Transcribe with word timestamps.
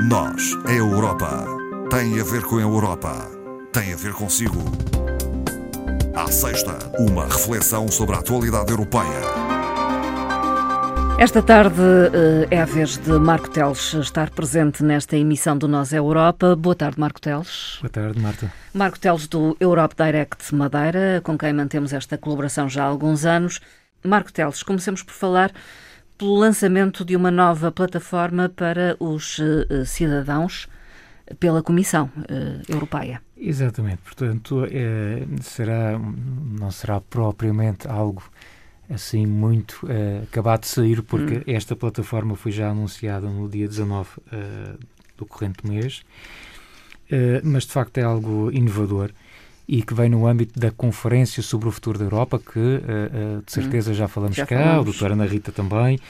Nós, 0.00 0.56
a 0.64 0.72
Europa, 0.72 1.44
tem 1.90 2.20
a 2.20 2.22
ver 2.22 2.44
com 2.44 2.58
a 2.58 2.60
Europa, 2.60 3.28
tem 3.72 3.92
a 3.92 3.96
ver 3.96 4.12
consigo. 4.12 4.62
À 6.14 6.30
sexta, 6.30 6.78
uma 7.00 7.24
reflexão 7.24 7.88
sobre 7.88 8.14
a 8.14 8.20
atualidade 8.20 8.70
europeia. 8.70 9.20
Esta 11.18 11.42
tarde 11.42 11.82
é 12.48 12.62
a 12.62 12.64
vez 12.64 12.96
de 12.96 13.10
Marco 13.18 13.50
Teles 13.50 13.92
estar 13.94 14.30
presente 14.30 14.84
nesta 14.84 15.16
emissão 15.16 15.58
do 15.58 15.66
Nós 15.66 15.92
Europa. 15.92 16.54
Boa 16.54 16.76
tarde, 16.76 17.00
Marco 17.00 17.20
Teles. 17.20 17.78
Boa 17.80 17.90
tarde, 17.90 18.20
Marta. 18.20 18.52
Marco 18.72 19.00
Teles 19.00 19.26
do 19.26 19.56
Europe 19.58 19.96
Direct 19.98 20.54
Madeira, 20.54 21.20
com 21.24 21.36
quem 21.36 21.52
mantemos 21.52 21.92
esta 21.92 22.16
colaboração 22.16 22.68
já 22.68 22.84
há 22.84 22.86
alguns 22.86 23.24
anos. 23.24 23.60
Marco 24.04 24.32
Teles, 24.32 24.62
comecemos 24.62 25.02
por 25.02 25.12
falar 25.12 25.50
pelo 26.18 26.34
lançamento 26.34 27.04
de 27.04 27.14
uma 27.14 27.30
nova 27.30 27.70
plataforma 27.70 28.48
para 28.48 28.96
os 28.98 29.38
uh, 29.38 29.86
cidadãos 29.86 30.68
pela 31.38 31.62
Comissão 31.62 32.10
uh, 32.16 32.62
Europeia. 32.68 33.22
Exatamente, 33.36 33.98
portanto, 33.98 34.66
é, 34.68 35.24
será, 35.40 35.96
não 35.96 36.72
será 36.72 37.00
propriamente 37.00 37.86
algo 37.86 38.24
assim 38.90 39.24
muito 39.26 39.86
uh, 39.86 40.24
acabado 40.24 40.62
de 40.62 40.68
sair, 40.68 41.02
porque 41.02 41.36
hum. 41.36 41.42
esta 41.46 41.76
plataforma 41.76 42.34
foi 42.34 42.50
já 42.50 42.70
anunciada 42.70 43.28
no 43.28 43.48
dia 43.48 43.68
19 43.68 44.08
do 45.16 45.24
corrente 45.24 45.66
mês, 45.66 46.02
mas 47.42 47.64
de 47.64 47.72
facto 47.72 47.98
é 47.98 48.02
algo 48.02 48.50
inovador 48.52 49.10
e 49.68 49.82
que 49.82 49.92
vem 49.92 50.08
no 50.08 50.26
âmbito 50.26 50.58
da 50.58 50.70
Conferência 50.70 51.42
sobre 51.42 51.68
o 51.68 51.70
Futuro 51.70 51.98
da 51.98 52.06
Europa, 52.06 52.38
que 52.38 52.58
uh, 52.58 53.38
uh, 53.38 53.42
de 53.44 53.52
certeza 53.52 53.92
já 53.92 54.08
falamos 54.08 54.34
já 54.34 54.46
cá, 54.46 54.56
falamos. 54.56 54.80
a 54.80 54.82
doutora 54.84 55.12
Ana 55.12 55.26
Rita 55.26 55.52
também, 55.52 56.00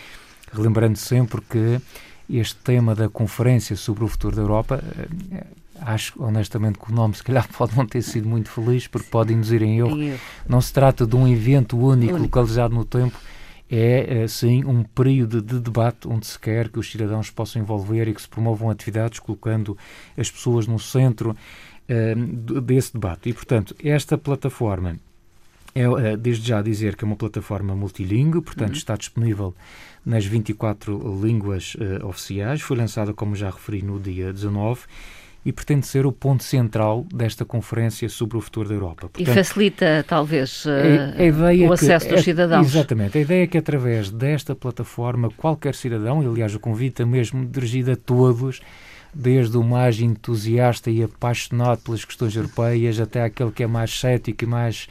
relembrando 0.52 0.96
sempre 0.96 1.40
que 1.40 1.80
este 2.30 2.54
tema 2.56 2.94
da 2.94 3.08
Conferência 3.08 3.74
sobre 3.74 4.04
o 4.04 4.08
Futuro 4.08 4.36
da 4.36 4.42
Europa, 4.42 4.80
uh, 4.80 5.46
acho 5.80 6.22
honestamente 6.22 6.78
que 6.78 6.92
o 6.92 6.94
nome 6.94 7.16
se 7.16 7.24
calhar 7.24 7.48
pode 7.58 7.76
não 7.76 7.84
ter 7.84 8.02
sido 8.02 8.28
muito 8.28 8.48
feliz, 8.48 8.86
porque 8.86 9.08
pode 9.10 9.34
induzir 9.34 9.60
em 9.60 9.78
erro. 9.78 9.96
Não 10.48 10.60
se 10.60 10.72
trata 10.72 11.04
de 11.04 11.16
um 11.16 11.26
evento 11.26 11.76
único, 11.76 12.12
único. 12.12 12.22
localizado 12.22 12.72
no 12.72 12.84
tempo, 12.84 13.18
é, 13.68 14.24
sim, 14.28 14.64
um 14.64 14.82
período 14.82 15.42
de 15.42 15.58
debate 15.58 16.08
onde 16.08 16.26
se 16.26 16.38
quer 16.38 16.68
que 16.70 16.78
os 16.78 16.90
cidadãos 16.90 17.28
possam 17.28 17.60
envolver 17.60 18.08
e 18.08 18.14
que 18.14 18.22
se 18.22 18.28
promovam 18.28 18.70
atividades 18.70 19.18
colocando 19.18 19.76
as 20.16 20.30
pessoas 20.30 20.66
no 20.66 20.78
centro 20.78 21.36
uh, 21.88 22.60
desse 22.60 22.92
debate. 22.92 23.30
E, 23.30 23.32
portanto, 23.32 23.74
esta 23.82 24.16
plataforma 24.16 24.96
é, 25.74 25.88
uh, 25.88 26.16
desde 26.16 26.48
já 26.48 26.62
dizer 26.62 26.96
que 26.96 27.04
é 27.04 27.06
uma 27.06 27.16
plataforma 27.16 27.74
multilingüe, 27.74 28.40
portanto, 28.40 28.70
uhum. 28.70 28.76
está 28.76 28.96
disponível 28.96 29.54
nas 30.04 30.24
24 30.24 31.20
línguas 31.22 31.74
uh, 31.74 32.06
oficiais, 32.06 32.60
foi 32.60 32.76
lançada, 32.76 33.12
como 33.12 33.36
já 33.36 33.50
referi, 33.50 33.82
no 33.82 34.00
dia 34.00 34.32
19 34.32 34.80
e 35.44 35.52
pretende 35.52 35.86
ser 35.86 36.04
o 36.04 36.12
ponto 36.12 36.42
central 36.42 37.06
desta 37.14 37.44
conferência 37.44 38.08
sobre 38.08 38.36
o 38.36 38.40
futuro 38.40 38.68
da 38.68 38.74
Europa. 38.74 39.08
Portanto, 39.08 39.28
e 39.28 39.34
facilita, 39.34 40.04
talvez, 40.06 40.64
uh, 40.66 41.66
o 41.66 41.72
acesso 41.72 42.06
que, 42.06 42.14
dos 42.14 42.24
cidadãos. 42.24 42.66
Exatamente. 42.66 43.16
A 43.16 43.20
ideia 43.20 43.44
é 43.44 43.46
que, 43.46 43.56
através 43.56 44.10
desta 44.10 44.54
plataforma, 44.54 45.30
qualquer 45.30 45.74
cidadão, 45.74 46.22
e 46.22 46.26
aliás 46.26 46.54
o 46.54 46.60
convite 46.60 47.02
é 47.02 47.04
mesmo 47.04 47.46
dirigido 47.46 47.92
a 47.92 47.96
todos, 47.96 48.60
desde 49.14 49.56
o 49.56 49.64
mais 49.64 50.00
entusiasta 50.00 50.90
e 50.90 51.02
apaixonado 51.02 51.80
pelas 51.82 52.04
questões 52.04 52.36
europeias 52.36 53.00
até 53.00 53.22
aquele 53.22 53.50
que 53.50 53.62
é 53.62 53.66
mais 53.66 53.98
cético 53.98 54.44
e 54.44 54.46
mais 54.46 54.88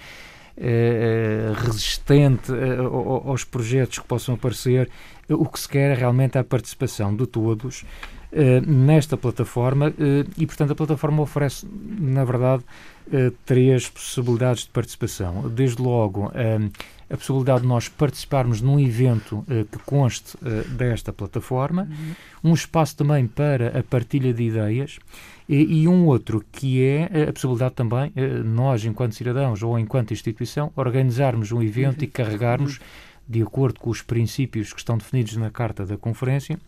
eh, 0.58 1.54
resistente 1.56 2.52
eh, 2.52 2.78
aos 2.80 3.44
projetos 3.44 4.00
que 4.00 4.08
possam 4.08 4.36
aparecer. 4.36 4.90
O 5.30 5.45
que 5.45 5.60
se 5.60 5.70
quer 5.70 5.92
é 5.92 5.94
realmente 5.94 6.38
a 6.38 6.44
participação 6.44 7.16
de 7.16 7.28
todos 7.28 7.84
eh, 7.84 8.17
nesta 8.67 9.16
plataforma 9.16 9.94
e, 10.38 10.45
portanto, 10.45 10.72
a 10.72 10.75
plataforma 10.75 11.22
oferece, 11.22 11.67
na 12.00 12.25
verdade, 12.25 12.64
três 13.45 13.89
possibilidades 13.89 14.64
de 14.64 14.70
participação. 14.70 15.49
Desde 15.49 15.82
logo, 15.82 16.32
a 17.10 17.17
possibilidade 17.17 17.61
de 17.61 17.67
nós 17.67 17.88
participarmos 17.88 18.61
num 18.61 18.80
evento 18.80 19.45
que 19.71 19.80
conste 19.86 20.38
desta 20.77 21.14
plataforma, 21.14 21.88
uhum. 22.43 22.52
um 22.52 22.54
espaço 22.54 22.98
também 22.98 23.27
para 23.27 23.80
a 23.80 23.83
partilha 23.83 24.33
de 24.33 24.44
ideias 24.44 24.99
e, 25.49 25.88
um 25.88 26.05
outro 26.08 26.44
que 26.52 26.83
é 26.83 27.09
eh, 27.09 27.30
a 27.30 27.33
possibilidade 27.33 27.73
também, 27.73 28.11
nós, 28.44 28.83
enquanto 28.83 29.15
cidadãos 29.15 29.64
ou 29.64 29.80
enquanto 29.80 30.11
instituição, 30.11 30.73
organizarmos 30.76 31.54
um 31.54 31.61
evento 31.61 31.99
uhum. 31.99 32.04
e 32.04 32.08
carregarmos, 32.08 32.77
uhum. 32.77 32.83
de 33.30 33.42
acordo 33.42 33.80
com 33.80 33.89
os 33.89 34.02
princípios 34.02 34.73
que 34.73 34.80
estão 34.80 34.98
definidos 34.98 35.38
na 35.38 35.49
Carta 35.49 35.86
da 35.86 35.95
Conferência, 35.95 36.59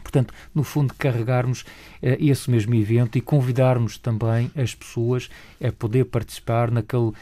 Portanto, 0.00 0.32
no 0.54 0.62
fundo, 0.62 0.94
carregarmos 0.98 1.62
uh, 1.62 2.16
esse 2.18 2.50
mesmo 2.50 2.74
evento 2.74 3.16
e 3.16 3.20
convidarmos 3.20 3.98
também 3.98 4.50
as 4.56 4.74
pessoas 4.74 5.28
a 5.62 5.72
poder 5.72 6.04
participar 6.04 6.70
naquele 6.70 7.12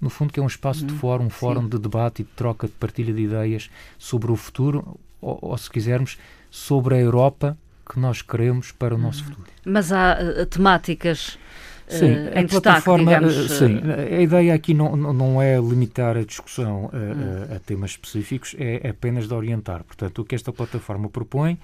no 0.00 0.08
fundo, 0.08 0.32
que 0.32 0.40
é 0.40 0.42
um 0.42 0.46
espaço 0.46 0.84
de 0.84 0.92
uhum. 0.92 0.98
fórum, 0.98 1.24
um 1.26 1.30
fórum 1.30 1.62
Sim. 1.62 1.68
de 1.68 1.78
debate 1.78 2.22
e 2.22 2.24
de 2.24 2.30
troca 2.30 2.66
de 2.66 2.72
partilha 2.72 3.12
de 3.12 3.20
ideias 3.20 3.70
sobre 3.98 4.32
o 4.32 4.36
futuro, 4.36 4.98
ou, 5.20 5.38
ou 5.42 5.58
se 5.58 5.68
quisermos, 5.70 6.18
sobre 6.50 6.94
a 6.94 6.98
Europa 6.98 7.56
que 7.88 7.98
nós 8.00 8.22
queremos 8.22 8.72
para 8.72 8.94
o 8.94 8.98
nosso 8.98 9.22
uhum. 9.24 9.30
futuro. 9.30 9.48
Mas 9.64 9.92
há 9.92 10.16
uh, 10.18 10.46
temáticas 10.46 11.38
Sim, 11.86 12.12
uh, 12.12 12.38
em 12.38 12.46
destaque, 12.46 12.96
digamos, 12.98 13.50
sim, 13.50 13.80
a 14.16 14.20
ideia 14.20 14.54
aqui 14.54 14.72
não, 14.72 14.96
não 14.96 15.42
é 15.42 15.56
limitar 15.58 16.16
a 16.16 16.24
discussão 16.24 16.88
a, 16.92 17.52
a, 17.52 17.56
a 17.56 17.58
temas 17.58 17.90
específicos, 17.90 18.54
é 18.58 18.88
apenas 18.88 19.26
de 19.26 19.34
orientar. 19.34 19.82
Portanto, 19.82 20.22
o 20.22 20.24
que 20.24 20.36
esta 20.36 20.52
plataforma 20.52 21.08
propõe 21.08 21.58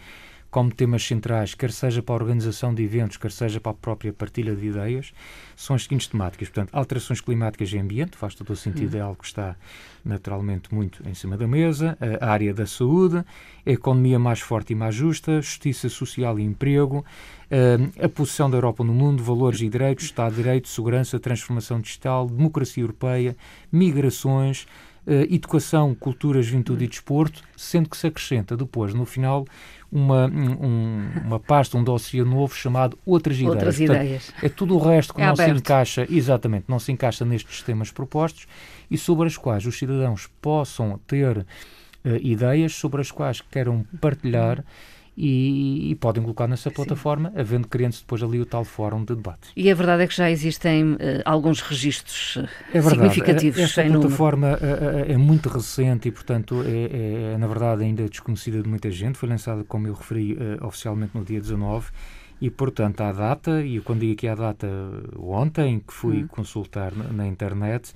como 0.57 0.73
temas 0.73 1.07
centrais, 1.07 1.55
quer 1.55 1.71
seja 1.71 2.03
para 2.03 2.15
a 2.15 2.17
organização 2.17 2.75
de 2.75 2.83
eventos, 2.83 3.19
quer 3.19 3.31
seja 3.31 3.61
para 3.61 3.73
a 3.73 3.75
própria 3.75 4.11
partilha 4.11 4.57
de 4.57 4.69
ideias, 4.69 5.13
são 5.55 5.77
as 5.77 5.83
seguintes 5.83 6.07
temáticas. 6.07 6.49
Portanto, 6.49 6.71
alterações 6.73 7.21
climáticas 7.21 7.71
e 7.75 7.79
ambiente, 7.79 8.17
faz 8.17 8.35
todo 8.35 8.55
o 8.55 8.57
sentido, 8.57 8.95
uhum. 8.95 8.99
é 8.99 9.03
algo 9.03 9.21
que 9.21 9.27
está 9.27 9.55
naturalmente 10.03 10.75
muito 10.75 11.07
em 11.07 11.13
cima 11.13 11.37
da 11.37 11.47
mesa, 11.47 11.99
a 12.23 12.31
área 12.31 12.55
da 12.55 12.67
saúde, 12.67 13.23
a 13.67 13.71
economia 13.71 14.19
mais 14.19 14.41
forte 14.41 14.73
e 14.73 14.75
mais 14.75 14.95
justa, 14.95 15.43
justiça 15.43 15.91
social 15.91 16.39
e 16.39 16.43
emprego, 16.43 17.05
a 18.03 18.09
posição 18.09 18.49
da 18.49 18.57
Europa 18.57 18.83
no 18.83 18.95
mundo, 18.95 19.23
valores 19.23 19.61
e 19.61 19.69
direitos, 19.69 20.07
Estado 20.07 20.31
de 20.31 20.43
Direito, 20.43 20.69
segurança, 20.69 21.21
transformação 21.21 21.83
digital, 21.83 22.27
democracia 22.27 22.83
europeia, 22.83 23.37
migrações, 23.71 24.67
educação, 25.07 25.95
cultura, 25.95 26.43
juventude 26.43 26.85
e 26.85 26.89
desporto, 26.89 27.43
sendo 27.57 27.89
que 27.89 27.97
se 27.97 28.07
acrescenta 28.07 28.57
depois, 28.57 28.93
no 28.93 29.05
final, 29.05 29.47
uma, 29.91 30.27
um, 30.27 31.09
uma 31.25 31.41
pasta, 31.41 31.77
um 31.77 31.85
dossiê 31.85 32.25
novo 32.25 32.55
chamado 32.55 32.99
Outras 33.07 33.37
Ideias. 33.37 33.55
Outras 33.55 33.77
Portanto, 33.77 33.97
ideias. 33.97 34.33
É 34.43 34.49
tudo 34.49 34.75
o 34.75 34.79
resto 34.79 35.15
que 35.15 35.21
é 35.21 35.27
não 35.27 35.33
aberto. 35.33 35.53
se 35.53 35.59
encaixa, 35.59 36.07
exatamente, 36.11 36.65
não 36.69 36.79
se 36.79 36.93
encaixa 36.93 37.25
nestes 37.25 37.57
sistemas 37.57 37.91
propostos 37.91 38.47
e 38.91 38.99
sobre 38.99 39.27
as 39.27 39.37
quais 39.37 39.65
os 39.67 39.79
cidadãos 39.79 40.29
possam 40.41 41.01
ter 41.07 41.39
uh, 41.39 41.45
ideias, 42.21 42.75
sobre 42.75 43.01
as 43.01 43.11
quais 43.11 43.41
queiram 43.41 43.85
partilhar 44.01 44.65
e, 45.17 45.91
e, 45.91 45.95
podem 45.95 46.23
colocar 46.23 46.47
nessa 46.47 46.71
plataforma, 46.71 47.31
Sim. 47.31 47.41
havendo 47.41 47.69
criando 47.69 47.95
depois 47.95 48.23
ali 48.23 48.39
o 48.39 48.45
tal 48.45 48.65
fórum 48.65 49.03
de 49.03 49.15
debate. 49.15 49.49
E 49.57 49.71
a 49.71 49.75
verdade 49.75 50.03
é 50.03 50.07
que 50.07 50.15
já 50.15 50.31
existem 50.31 50.93
uh, 50.93 50.99
alguns 51.25 51.63
registros 51.63 52.37
uh, 52.37 52.49
é 52.75 52.83
significativos. 52.83 53.61
Esta 53.61 53.85
plataforma 53.85 54.59
uh, 54.59 55.11
é 55.11 55.17
muito 55.17 55.49
recente 55.49 56.09
e, 56.09 56.13
portanto, 56.13 56.63
é, 56.67 57.33
é, 57.33 57.39
na 57.39 57.47
verdade 57.47 57.83
ainda 57.83 58.07
desconhecida 58.09 58.63
de 58.63 58.69
muita 58.69 58.91
gente. 58.91 59.17
Foi 59.17 59.29
lançada, 59.29 59.65
como 59.65 59.87
eu 59.87 59.95
referi, 59.95 60.37
oficialmente 60.61 61.17
no 61.17 61.25
dia 61.25 61.41
19 61.41 61.91
e, 62.41 62.51
portanto, 62.51 63.01
à 63.01 63.13
data, 63.13 63.63
e 63.63 63.81
quando 63.81 64.01
digo 64.01 64.13
aqui 64.13 64.29
à 64.29 64.35
data 64.35 64.69
ontem, 65.19 65.81
que 65.81 65.93
fui 65.93 66.25
hum. 66.25 66.27
consultar 66.29 66.95
na, 66.95 67.05
na 67.05 67.27
internet, 67.27 67.93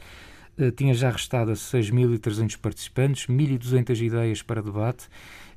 tinha 0.77 0.93
já 0.93 1.11
restado 1.11 1.53
6.300 1.53 2.59
participantes, 2.59 3.27
1.200 3.27 4.01
ideias 4.03 4.43
para 4.43 4.61
debate, 4.61 5.09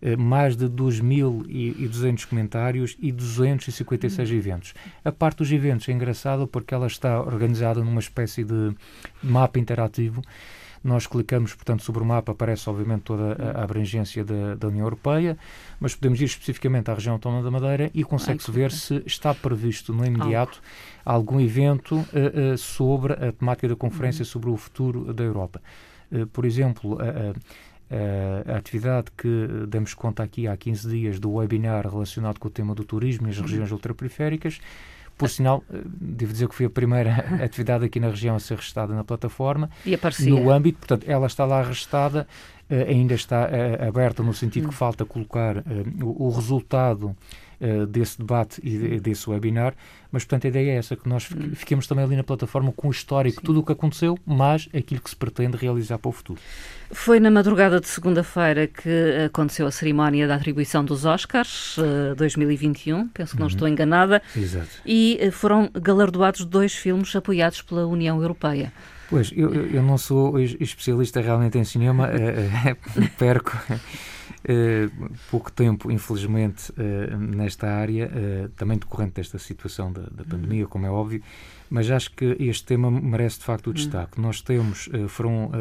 eh, 0.01 0.15
mais 0.15 0.55
de 0.55 0.65
2.200 0.65 2.25
comentários 2.25 2.95
e 2.99 3.11
256 3.11 4.29
uhum. 4.29 4.35
eventos. 4.35 4.73
A 5.03 5.11
parte 5.11 5.37
dos 5.37 5.51
eventos 5.51 5.89
é 5.89 5.91
engraçada 5.91 6.45
porque 6.45 6.73
ela 6.73 6.87
está 6.87 7.21
organizada 7.21 7.83
numa 7.83 7.99
espécie 7.99 8.43
de 8.43 8.75
mapa 9.21 9.59
interativo. 9.59 10.21
Nós 10.83 11.07
clicamos, 11.07 11.53
portanto, 11.53 11.81
sobre 11.81 12.03
o 12.03 12.05
mapa, 12.05 12.33
aparece 12.33 12.69
obviamente 12.69 13.03
toda 13.03 13.37
a 13.57 13.63
abrangência 13.63 14.23
da, 14.23 14.55
da 14.55 14.67
União 14.67 14.85
Europeia, 14.85 15.37
mas 15.79 15.95
podemos 15.95 16.19
ir 16.19 16.25
especificamente 16.25 16.91
à 16.91 16.93
região 16.93 17.13
autónoma 17.13 17.41
da 17.41 17.49
Madeira 17.49 17.89
e 17.93 18.03
consegue-se 18.03 18.51
ver 18.51 18.71
se 18.71 19.01
está 19.05 19.33
previsto 19.33 19.93
no 19.93 20.05
imediato 20.05 20.61
algum 21.05 21.39
evento 21.39 21.95
uh, 21.95 22.53
uh, 22.53 22.57
sobre 22.57 23.13
a 23.13 23.31
temática 23.31 23.67
da 23.67 23.75
conferência 23.75 24.23
uhum. 24.23 24.27
sobre 24.27 24.49
o 24.49 24.57
futuro 24.57 25.13
da 25.13 25.23
Europa. 25.23 25.61
Uh, 26.11 26.27
por 26.27 26.43
exemplo, 26.45 26.97
a 28.47 28.57
atividade 28.57 29.11
que 29.15 29.47
demos 29.67 29.93
conta 29.93 30.23
aqui 30.23 30.47
há 30.47 30.57
15 30.57 30.89
dias 30.89 31.19
do 31.19 31.33
webinar 31.33 31.87
relacionado 31.87 32.39
com 32.39 32.47
o 32.47 32.51
tema 32.51 32.73
do 32.73 32.83
turismo 32.83 33.27
e 33.27 33.29
as 33.29 33.37
regiões 33.37 33.69
uhum. 33.69 33.75
ultraperiféricas. 33.75 34.59
Por 35.17 35.29
sinal, 35.29 35.63
uh, 35.69 35.81
devo 35.85 36.31
dizer 36.31 36.47
que 36.47 36.55
foi 36.55 36.65
a 36.65 36.69
primeira 36.69 37.25
atividade 37.43 37.85
aqui 37.85 37.99
na 37.99 38.09
região 38.09 38.35
a 38.35 38.39
ser 38.39 38.57
restada 38.57 38.93
na 38.93 39.03
plataforma. 39.03 39.69
E 39.85 39.93
aparecia. 39.93 40.29
No 40.29 40.49
âmbito, 40.49 40.79
portanto, 40.79 41.05
ela 41.07 41.27
está 41.27 41.45
lá 41.45 41.61
restada, 41.61 42.27
uh, 42.69 42.89
ainda 42.89 43.13
está 43.13 43.49
aberta 43.87 44.23
no 44.23 44.33
sentido 44.33 44.63
que 44.63 44.69
uhum. 44.69 44.77
falta 44.77 45.05
colocar 45.05 45.63
o, 46.01 46.29
resultado 46.29 47.15
desse 47.87 48.17
debate 48.17 48.59
e 48.61 48.99
desse 48.99 49.29
webinar, 49.29 49.73
mas 50.11 50.25
portanto 50.25 50.45
a 50.45 50.47
ideia 50.49 50.71
é 50.71 50.75
essa, 50.75 50.97
que 50.97 51.07
nós 51.07 51.29
hum. 51.31 51.51
fiquemos 51.55 51.87
também 51.87 52.03
ali 52.03 52.17
na 52.17 52.23
plataforma 52.23 52.73
com 52.73 52.89
o 52.89 52.91
histórico, 52.91 53.39
Sim. 53.39 53.45
tudo 53.45 53.61
o 53.61 53.63
que 53.63 53.71
aconteceu, 53.71 54.19
mas 54.25 54.67
aquilo 54.75 54.99
que 54.99 55.09
se 55.09 55.15
pretende 55.15 55.55
realizar 55.55 55.97
para 55.97 56.09
o 56.09 56.11
futuro. 56.11 56.41
Foi 56.93 57.19
na 57.19 57.31
madrugada 57.31 57.79
de 57.79 57.87
segunda-feira 57.87 58.67
que 58.67 59.25
aconteceu 59.25 59.65
a 59.65 59.71
cerimónia 59.71 60.27
da 60.27 60.35
atribuição 60.35 60.85
dos 60.85 61.05
Oscars 61.05 61.77
uh, 61.77 62.15
2021, 62.15 63.07
penso 63.07 63.33
que 63.33 63.39
não 63.39 63.47
uhum. 63.47 63.51
estou 63.51 63.67
enganada, 63.67 64.21
Exato. 64.35 64.67
e 64.85 65.19
uh, 65.21 65.31
foram 65.31 65.69
galardoados 65.73 66.45
dois 66.45 66.73
filmes 66.73 67.15
apoiados 67.15 67.61
pela 67.61 67.87
União 67.87 68.21
Europeia. 68.21 68.71
Pois, 69.09 69.31
eu, 69.35 69.53
eu 69.53 69.81
não 69.81 69.97
sou 69.97 70.39
especialista 70.39 71.19
realmente 71.19 71.57
em 71.57 71.63
cinema, 71.63 72.09
uh, 72.09 73.09
perco 73.17 73.57
pouco 75.31 75.51
tempo, 75.51 75.91
infelizmente, 75.91 76.73
nesta 77.17 77.67
área, 77.67 78.11
também 78.55 78.77
decorrente 78.77 79.13
desta 79.13 79.37
situação 79.39 79.91
da, 79.91 80.01
da 80.01 80.23
pandemia, 80.23 80.67
como 80.67 80.85
é 80.85 80.89
óbvio, 80.89 81.21
mas 81.69 81.89
acho 81.89 82.11
que 82.11 82.35
este 82.39 82.65
tema 82.65 82.91
merece 82.91 83.39
de 83.39 83.45
facto 83.45 83.69
o 83.69 83.73
destaque. 83.73 84.19
Nós 84.19 84.41
temos, 84.41 84.89
foram 85.07 85.51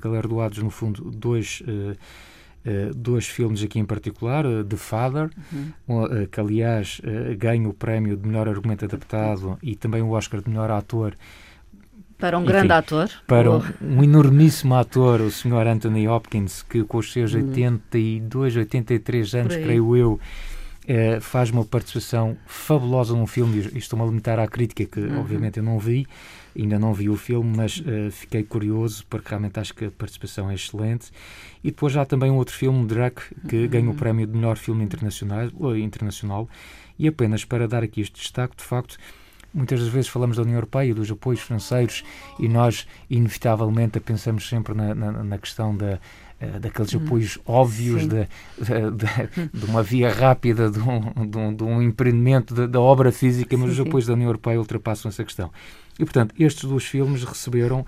galardoados, 0.00 0.58
no 0.58 0.70
fundo, 0.70 1.10
dois. 1.10 1.62
Uh, 2.66 2.92
dois 2.96 3.28
filmes 3.28 3.62
aqui 3.62 3.78
em 3.78 3.84
particular, 3.84 4.44
uh, 4.44 4.64
The 4.64 4.76
Father, 4.76 5.30
uhum. 5.52 6.02
uh, 6.02 6.26
que 6.26 6.40
aliás 6.40 7.00
ganha 7.38 7.68
o 7.68 7.72
prémio 7.72 8.16
de 8.16 8.26
melhor 8.26 8.48
argumento 8.48 8.84
adaptado 8.84 9.56
e 9.62 9.76
também 9.76 10.02
o 10.02 10.10
Oscar 10.10 10.42
de 10.42 10.50
melhor 10.50 10.72
ator 10.72 11.14
para 12.18 12.38
um 12.38 12.42
Enfim, 12.42 12.52
grande 12.52 12.72
ator. 12.72 13.10
Para 13.26 13.50
um, 13.50 13.62
um, 13.80 14.02
enormíssimo 14.02 14.74
ator, 14.74 15.20
o 15.20 15.30
Sr. 15.30 15.66
Anthony 15.66 16.08
Hopkins, 16.08 16.62
que 16.62 16.82
com 16.84 16.98
os 16.98 17.12
seus 17.12 17.34
82, 17.34 18.56
hum. 18.56 18.58
83 18.60 19.34
anos, 19.34 19.56
creio 19.56 19.96
eu, 19.96 20.20
eh, 20.88 21.18
faz 21.20 21.50
uma 21.50 21.64
participação 21.64 22.36
fabulosa 22.46 23.12
num 23.12 23.26
filme. 23.26 23.68
E 23.74 23.78
estou-me 23.78 24.04
a 24.04 24.08
limitar 24.08 24.38
à 24.38 24.46
crítica, 24.46 24.84
que 24.84 25.00
uhum. 25.00 25.20
obviamente 25.20 25.58
eu 25.58 25.62
não 25.64 25.80
vi, 25.80 26.06
ainda 26.56 26.78
não 26.78 26.94
vi 26.94 27.08
o 27.10 27.16
filme, 27.16 27.56
mas 27.56 27.78
uh, 27.80 28.10
fiquei 28.10 28.44
curioso 28.44 29.04
porque 29.10 29.28
realmente 29.28 29.58
acho 29.58 29.74
que 29.74 29.86
a 29.86 29.90
participação 29.90 30.48
é 30.48 30.54
excelente. 30.54 31.10
E 31.62 31.70
depois 31.70 31.92
já 31.92 32.06
também 32.06 32.30
um 32.30 32.36
outro 32.36 32.54
filme, 32.54 32.86
Druck, 32.86 33.20
que 33.48 33.64
uhum. 33.64 33.68
ganhou 33.68 33.92
o 33.92 33.96
prémio 33.96 34.26
de 34.28 34.32
melhor 34.36 34.56
filme 34.56 34.84
internacional, 34.84 35.50
internacional. 35.76 36.48
E 36.98 37.08
apenas 37.08 37.44
para 37.44 37.66
dar 37.66 37.82
aqui 37.82 38.00
este 38.00 38.20
destaque, 38.20 38.56
de 38.56 38.62
facto 38.62 38.96
Muitas 39.52 39.80
das 39.80 39.88
vezes 39.88 40.08
falamos 40.08 40.36
da 40.36 40.42
União 40.42 40.56
Europeia, 40.56 40.94
dos 40.94 41.10
apoios 41.10 41.40
financeiros, 41.40 42.04
e 42.38 42.48
nós, 42.48 42.86
inevitavelmente, 43.08 43.98
pensamos 44.00 44.48
sempre 44.48 44.74
na, 44.74 44.94
na, 44.94 45.12
na 45.24 45.38
questão 45.38 45.74
da, 45.74 45.98
eh, 46.38 46.58
daqueles 46.58 46.94
hum. 46.94 47.02
apoios 47.02 47.38
óbvios 47.46 48.02
de, 48.06 48.28
de, 48.58 48.90
de, 48.90 49.58
de, 49.58 49.64
uma 49.64 49.82
via 49.82 50.12
rápida 50.12 50.70
de 50.70 50.78
um, 50.78 51.56
de 51.56 51.64
um, 51.64 51.68
um 51.68 51.82
empreendimento 51.82 52.68
da 52.68 52.78
obra 52.78 53.10
física, 53.10 53.56
mas 53.56 53.74
sim, 53.74 53.80
os 53.80 53.88
apoios 53.88 54.04
sim. 54.04 54.10
da 54.10 54.14
União 54.14 54.28
Europeia 54.28 54.58
ultrapassam 54.58 55.08
essa 55.08 55.24
questão. 55.24 55.50
E, 55.98 56.04
portanto, 56.04 56.34
estes 56.38 56.68
dois 56.68 56.84
filmes 56.84 57.24
receberam 57.24 57.86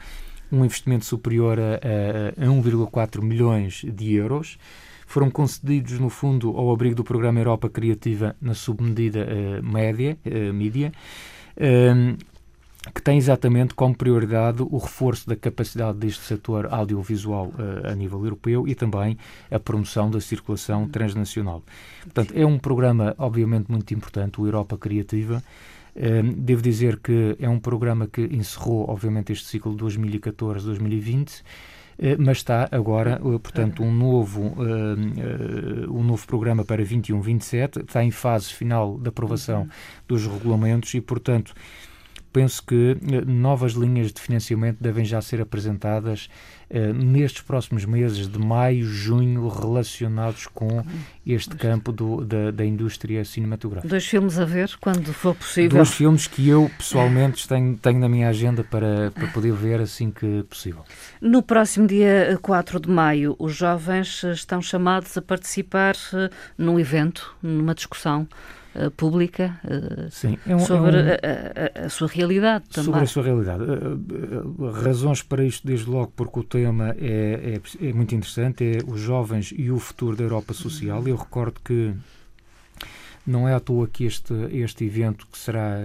um 0.50 0.64
investimento 0.64 1.04
superior 1.04 1.58
a, 1.60 2.42
a, 2.42 2.46
a 2.46 2.48
1,4 2.48 3.22
milhões 3.22 3.84
de 3.84 4.14
euros. 4.14 4.58
Foram 5.06 5.30
concedidos, 5.30 5.98
no 5.98 6.08
fundo, 6.08 6.56
ao 6.56 6.72
abrigo 6.72 6.94
do 6.94 7.04
Programa 7.04 7.38
Europa 7.38 7.68
Criativa 7.68 8.34
na 8.40 8.54
submedida 8.54 9.26
uh, 9.26 9.62
média, 9.62 10.18
uh, 10.24 10.54
mídia 10.54 10.92
que 12.94 13.02
tem 13.02 13.18
exatamente 13.18 13.74
como 13.74 13.94
prioridade 13.94 14.62
o 14.62 14.78
reforço 14.78 15.28
da 15.28 15.36
capacidade 15.36 15.98
deste 15.98 16.22
setor 16.22 16.72
audiovisual 16.72 17.46
uh, 17.46 17.88
a 17.90 17.94
nível 17.94 18.22
europeu 18.24 18.66
e 18.66 18.74
também 18.74 19.18
a 19.50 19.58
promoção 19.58 20.10
da 20.10 20.20
circulação 20.20 20.88
transnacional. 20.88 21.62
Portanto, 22.02 22.32
é 22.34 22.46
um 22.46 22.58
programa, 22.58 23.14
obviamente, 23.18 23.70
muito 23.70 23.92
importante, 23.92 24.40
o 24.40 24.46
Europa 24.46 24.78
Criativa. 24.78 25.42
Devo 26.36 26.62
dizer 26.62 27.00
que 27.00 27.36
é 27.40 27.48
um 27.48 27.58
programa 27.58 28.06
que 28.06 28.20
encerrou, 28.20 28.88
obviamente, 28.88 29.32
este 29.32 29.46
ciclo 29.46 29.76
2014-2020 29.76 31.28
eh, 31.28 31.42
mas 32.18 32.38
está 32.38 32.68
agora, 32.70 33.20
portanto, 33.42 33.82
um 33.82 33.92
novo, 33.92 34.54
um 35.90 36.02
novo 36.02 36.26
programa 36.26 36.64
para 36.64 36.82
21-27, 36.82 37.82
está 37.82 38.04
em 38.04 38.10
fase 38.10 38.52
final 38.52 38.96
da 38.98 39.08
aprovação 39.08 39.62
uhum. 39.62 39.68
dos 40.06 40.26
regulamentos 40.26 40.94
e, 40.94 41.00
portanto, 41.00 41.54
penso 42.38 42.62
que 42.62 42.96
eh, 43.02 43.24
novas 43.26 43.72
linhas 43.72 44.12
de 44.12 44.20
financiamento 44.20 44.78
devem 44.80 45.04
já 45.04 45.20
ser 45.20 45.40
apresentadas 45.40 46.28
uh, 46.70 46.92
nestes 46.92 47.42
próximos 47.42 47.84
meses 47.84 48.28
de 48.28 48.38
maio, 48.38 48.86
junho, 48.86 49.48
relacionados 49.48 50.46
com 50.46 50.84
este 51.26 51.56
campo 51.56 51.90
do, 51.90 52.24
da, 52.24 52.52
da, 52.52 52.64
indústria 52.64 53.24
cinematográfica. 53.24 53.88
Dois 53.88 54.06
filmes 54.06 54.38
a 54.38 54.44
ver 54.44 54.70
quando 54.80 55.12
for 55.12 55.34
possível. 55.34 55.78
Dois 55.78 55.90
filmes 55.90 56.28
que 56.28 56.48
eu 56.48 56.70
pessoalmente 56.78 57.48
tenho, 57.48 57.76
tenho 57.76 57.98
na 57.98 58.08
minha 58.08 58.28
agenda 58.28 58.62
para, 58.62 59.10
para 59.10 59.26
poder 59.32 59.52
ver 59.52 59.80
assim 59.80 60.12
que 60.12 60.44
possível. 60.44 60.84
No 61.20 61.42
próximo 61.42 61.88
dia 61.88 62.38
4 62.40 62.78
de 62.78 62.88
maio, 62.88 63.34
os 63.36 63.52
jovens 63.52 64.22
estão 64.22 64.62
chamados 64.62 65.18
a 65.18 65.22
participar 65.22 65.96
num 66.56 66.78
evento, 66.78 67.34
numa 67.42 67.74
discussão 67.74 68.28
uh, 68.78 68.90
pública 68.92 69.60
uh, 69.64 70.10
Sim, 70.10 70.38
é 70.46 70.54
um, 70.54 70.58
sobre 70.60 70.96
é 70.96 71.02
um, 71.02 71.08
a, 71.08 71.82
a, 71.82 71.86
a, 71.86 71.88
sua 71.88 72.08
realidade 72.08 72.64
também. 72.68 72.84
Sobre 72.84 73.02
a 73.02 73.06
sua 73.06 73.22
realidade. 73.22 73.62
Uh, 73.64 74.70
razões 74.70 75.22
para 75.22 75.44
isto, 75.44 75.66
desde 75.66 75.88
logo, 75.90 76.12
porque 76.14 76.40
o 76.40 76.44
tema 76.44 76.94
é, 76.98 77.58
é, 77.80 77.88
é, 77.88 77.92
muito 77.92 78.14
interessante, 78.14 78.64
é 78.64 78.78
os 78.86 79.00
jovens 79.00 79.52
e 79.56 79.70
o 79.70 79.78
futuro 79.78 80.16
da 80.16 80.24
Europa 80.24 80.54
social. 80.54 81.06
Eu 81.06 81.16
recordo 81.16 81.60
que 81.64 81.92
não 83.26 83.48
é 83.48 83.54
à 83.54 83.60
toa 83.60 83.88
que 83.88 84.04
este, 84.04 84.32
este 84.52 84.84
evento, 84.84 85.26
que 85.30 85.38
será, 85.38 85.78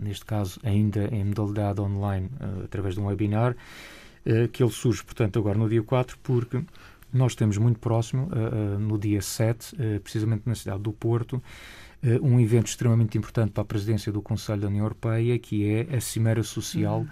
neste 0.00 0.24
caso, 0.24 0.60
ainda 0.62 1.08
em 1.12 1.24
modalidade 1.24 1.80
online, 1.80 2.30
através 2.64 2.94
de 2.94 3.00
um 3.00 3.06
webinar, 3.06 3.56
que 4.52 4.62
ele 4.62 4.70
surge, 4.70 5.02
portanto, 5.02 5.36
agora 5.36 5.58
no 5.58 5.68
dia 5.68 5.82
4, 5.82 6.16
porque 6.22 6.62
nós 7.12 7.34
temos 7.34 7.58
muito 7.58 7.80
próximo, 7.80 8.28
no 8.78 8.96
dia 8.98 9.20
7, 9.20 9.74
precisamente 10.00 10.42
na 10.46 10.54
cidade 10.54 10.80
do 10.80 10.92
Porto, 10.92 11.42
um 12.22 12.38
evento 12.38 12.66
extremamente 12.66 13.18
importante 13.18 13.52
para 13.52 13.62
a 13.62 13.66
presidência 13.66 14.12
do 14.12 14.22
Conselho 14.22 14.60
da 14.60 14.68
União 14.68 14.84
Europeia, 14.84 15.38
que 15.38 15.68
é 15.68 15.96
a 15.96 16.00
Cimeira 16.00 16.42
Social, 16.42 17.06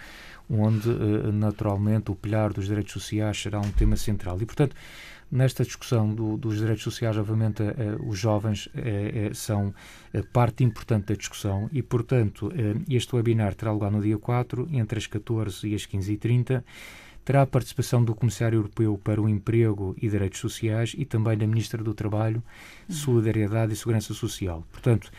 uhum. 0.49 0.63
onde, 0.63 0.89
uh, 0.89 1.33
naturalmente, 1.33 2.11
o 2.11 2.15
pilar 2.15 2.53
dos 2.53 2.67
direitos 2.67 2.93
sociais 2.93 3.41
será 3.41 3.61
um 3.61 3.71
tema 3.73 3.97
central. 3.97 4.41
E, 4.41 4.47
portanto, 4.47 4.77
nesta 5.31 5.65
discussão 5.65 6.15
do, 6.15 6.37
dos 6.37 6.59
direitos 6.59 6.85
sociais, 6.85 7.17
obviamente, 7.17 7.63
uh, 7.63 8.09
os 8.09 8.19
jovens 8.19 8.69
são 9.33 9.75
parte 10.33 10.63
importante 10.63 11.07
da 11.07 11.15
discussão 11.15 11.69
e, 11.73 11.83
portanto, 11.83 12.53
este 12.89 13.17
webinar 13.17 13.55
terá 13.55 13.73
lugar 13.73 13.91
no 13.91 14.01
dia 14.01 14.19
4, 14.19 14.69
entre 14.73 14.99
as 14.99 15.07
14 15.07 15.67
e 15.69 15.75
as 15.75 15.87
15h30 15.87 16.63
terá 17.25 17.43
a 17.43 17.47
participação 17.47 18.05
do 18.05 18.15
Comissário 18.15 18.57
Europeu 18.57 19.01
para 19.03 19.21
o 19.21 19.29
Emprego 19.29 19.95
e 20.01 20.09
Direitos 20.09 20.41
Sociais 20.41 20.95
e 20.97 21.05
também 21.05 21.37
da 21.39 21.47
Ministra 21.47 21.83
do 21.83 21.95
Trabalho, 21.95 22.43
Solidariedade 22.89 23.73
e 23.73 23.77
Segurança 23.77 24.13
Social. 24.13 24.67
Portanto, 24.71 25.11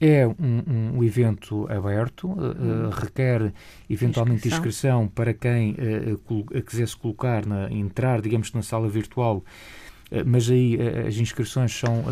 é 0.00 0.26
um, 0.26 0.96
um 0.98 1.04
evento 1.04 1.70
aberto, 1.70 2.28
uh, 2.28 2.90
requer 2.90 3.52
eventualmente 3.88 4.48
inscrição, 4.48 5.06
para 5.06 5.32
quem 5.32 5.72
uh, 5.72 6.62
quisesse 6.62 6.96
colocar, 6.96 7.46
na, 7.46 7.70
entrar, 7.70 8.20
digamos, 8.20 8.52
na 8.52 8.62
sala 8.62 8.88
virtual, 8.88 9.38
uh, 9.38 9.44
mas 10.26 10.50
aí 10.50 10.76
as 11.06 11.16
inscrições 11.16 11.72
são 11.72 12.04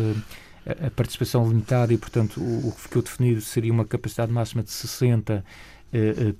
a 0.65 0.89
participação 0.89 1.47
limitada 1.47 1.93
e, 1.93 1.97
portanto, 1.97 2.39
o, 2.39 2.69
o 2.69 2.71
que 2.71 2.81
ficou 2.81 3.01
definido 3.01 3.41
seria 3.41 3.71
uma 3.71 3.85
capacidade 3.85 4.31
máxima 4.31 4.63
de 4.63 4.71
60 4.71 5.33
eh, 5.33 5.37
eh, 5.37 5.43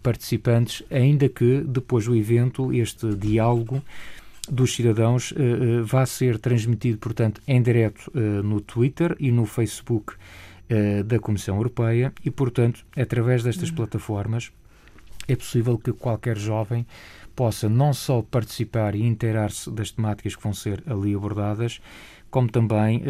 participantes, 0.01 0.83
ainda 0.89 1.29
que 1.29 1.61
depois 1.61 2.05
do 2.05 2.15
evento, 2.15 2.73
este 2.73 3.13
diálogo 3.15 3.83
dos 4.49 4.75
cidadãos 4.75 5.31
uh, 5.31 5.35
uh, 5.35 5.85
vai 5.85 6.05
ser 6.05 6.37
transmitido, 6.37 6.97
portanto, 6.97 7.41
em 7.47 7.61
direto 7.61 8.11
uh, 8.13 8.43
no 8.43 8.59
Twitter 8.59 9.15
e 9.19 9.31
no 9.31 9.45
Facebook 9.45 10.15
da 11.05 11.19
Comissão 11.19 11.57
Europeia 11.57 12.11
e, 12.25 12.31
portanto, 12.31 12.83
através 12.97 13.43
destas 13.43 13.69
uhum. 13.69 13.75
plataformas 13.75 14.51
é 15.27 15.35
possível 15.35 15.77
que 15.77 15.93
qualquer 15.93 16.35
jovem 16.35 16.87
possa 17.35 17.69
não 17.69 17.93
só 17.93 18.23
participar 18.23 18.95
e 18.95 19.03
inteirar-se 19.03 19.69
das 19.69 19.91
temáticas 19.91 20.35
que 20.35 20.41
vão 20.41 20.53
ser 20.53 20.81
ali 20.87 21.13
abordadas, 21.13 21.79
como 22.31 22.49
também, 22.49 23.03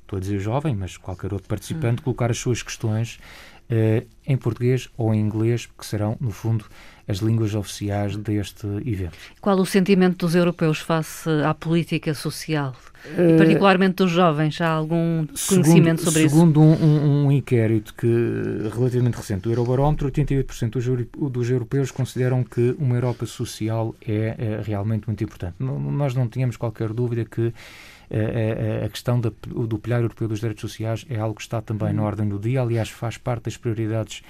estou 0.00 0.16
a 0.16 0.20
dizer 0.20 0.40
jovem, 0.40 0.74
mas 0.74 0.96
qualquer 0.96 1.32
outro 1.32 1.46
participante, 1.46 2.00
uhum. 2.00 2.04
colocar 2.04 2.32
as 2.32 2.38
suas 2.38 2.64
questões 2.64 3.16
uh, 3.16 3.51
em 4.26 4.36
português 4.36 4.88
ou 4.96 5.12
em 5.14 5.20
inglês, 5.20 5.66
que 5.66 5.84
serão, 5.84 6.16
no 6.20 6.30
fundo, 6.30 6.64
as 7.08 7.18
línguas 7.18 7.54
oficiais 7.54 8.16
deste 8.16 8.66
evento. 8.84 9.16
Qual 9.40 9.58
o 9.58 9.66
sentimento 9.66 10.24
dos 10.26 10.34
europeus 10.34 10.78
face 10.78 11.28
à 11.44 11.52
política 11.52 12.14
social? 12.14 12.74
E 13.04 13.20
eh, 13.20 13.36
particularmente 13.36 13.96
dos 13.96 14.10
jovens, 14.10 14.60
há 14.60 14.68
algum 14.68 15.26
conhecimento 15.26 16.02
segundo, 16.02 16.12
sobre 16.12 16.28
segundo 16.28 16.60
isso? 16.62 16.78
Segundo 16.78 16.84
um, 16.84 17.26
um, 17.26 17.32
inquérito 17.32 17.92
que, 17.94 18.06
relativamente 18.72 19.16
recente 19.16 19.42
do 19.42 19.50
Eurobarómetro, 19.50 20.10
88% 20.10 20.70
dos, 20.70 21.32
dos, 21.32 21.50
europeus 21.50 21.90
consideram 21.90 22.44
que 22.44 22.76
uma 22.78 22.94
Europa 22.94 23.26
social 23.26 23.94
é, 24.06 24.36
é 24.38 24.62
realmente 24.64 25.06
muito 25.08 25.22
importante. 25.24 25.56
Nós 25.58 26.14
não 26.14 26.28
tínhamos 26.28 26.56
qualquer 26.56 26.92
dúvida 26.92 27.24
que 27.24 27.52
a, 28.10 28.86
a 28.86 28.88
questão 28.88 29.20
da, 29.20 29.32
do 29.46 29.78
Pilar 29.78 30.00
Europeu 30.00 30.28
dos 30.28 30.40
Direitos 30.40 30.60
Sociais 30.60 31.04
é 31.08 31.18
algo 31.18 31.36
que 31.36 31.42
está 31.42 31.60
também 31.60 31.92
na 31.92 32.02
uhum. 32.02 32.08
ordem 32.08 32.28
do 32.28 32.38
dia, 32.38 32.60
aliás, 32.60 32.90
faz 32.90 33.16
parte 33.16 33.44
das 33.44 33.56
prioridades 33.56 34.22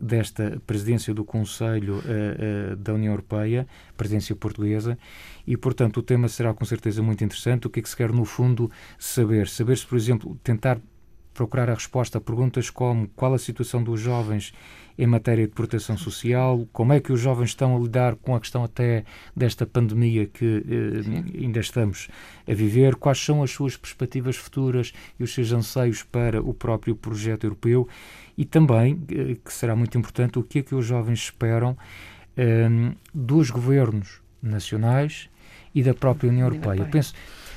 desta 0.00 0.60
presidência 0.66 1.14
do 1.14 1.24
Conselho 1.24 1.96
uh, 1.96 2.72
uh, 2.72 2.76
da 2.76 2.92
União 2.92 3.12
Europeia, 3.12 3.66
presidência 3.96 4.36
portuguesa, 4.36 4.98
e, 5.46 5.56
portanto, 5.56 5.98
o 5.98 6.02
tema 6.02 6.28
será 6.28 6.52
com 6.52 6.64
certeza 6.64 7.02
muito 7.02 7.24
interessante. 7.24 7.66
O 7.66 7.70
que 7.70 7.80
é 7.80 7.82
que 7.82 7.88
se 7.88 7.96
quer, 7.96 8.12
no 8.12 8.24
fundo, 8.24 8.70
saber? 8.98 9.48
Saber 9.48 9.78
se, 9.78 9.86
por 9.86 9.96
exemplo, 9.96 10.38
tentar 10.42 10.78
procurar 11.36 11.68
a 11.70 11.74
resposta 11.74 12.18
a 12.18 12.20
perguntas 12.20 12.70
como 12.70 13.06
qual 13.08 13.34
a 13.34 13.38
situação 13.38 13.82
dos 13.82 14.00
jovens 14.00 14.52
em 14.98 15.06
matéria 15.06 15.46
de 15.46 15.52
proteção 15.52 15.96
social, 15.96 16.66
como 16.72 16.92
é 16.94 17.00
que 17.00 17.12
os 17.12 17.20
jovens 17.20 17.50
estão 17.50 17.76
a 17.76 17.78
lidar 17.78 18.16
com 18.16 18.34
a 18.34 18.40
questão 18.40 18.64
até 18.64 19.04
desta 19.36 19.66
pandemia 19.66 20.26
que 20.26 20.64
eh, 20.66 21.42
ainda 21.42 21.60
estamos 21.60 22.08
a 22.48 22.54
viver, 22.54 22.96
quais 22.96 23.22
são 23.22 23.42
as 23.42 23.50
suas 23.50 23.76
perspectivas 23.76 24.36
futuras 24.36 24.94
e 25.20 25.22
os 25.22 25.34
seus 25.34 25.52
anseios 25.52 26.02
para 26.02 26.40
o 26.40 26.54
próprio 26.54 26.96
projeto 26.96 27.44
europeu? 27.44 27.86
E 28.38 28.46
também, 28.46 28.98
eh, 29.10 29.36
que 29.44 29.52
será 29.52 29.76
muito 29.76 29.98
importante, 29.98 30.38
o 30.38 30.42
que 30.42 30.60
é 30.60 30.62
que 30.62 30.74
os 30.74 30.86
jovens 30.86 31.18
esperam 31.18 31.76
eh, 32.34 32.66
dos 33.12 33.50
governos 33.50 34.22
nacionais 34.42 35.28
e 35.74 35.82
da 35.82 35.92
própria 35.92 36.30
União 36.30 36.46
Europeia. 36.46 36.80
Eu 36.80 36.86
penso 36.86 37.12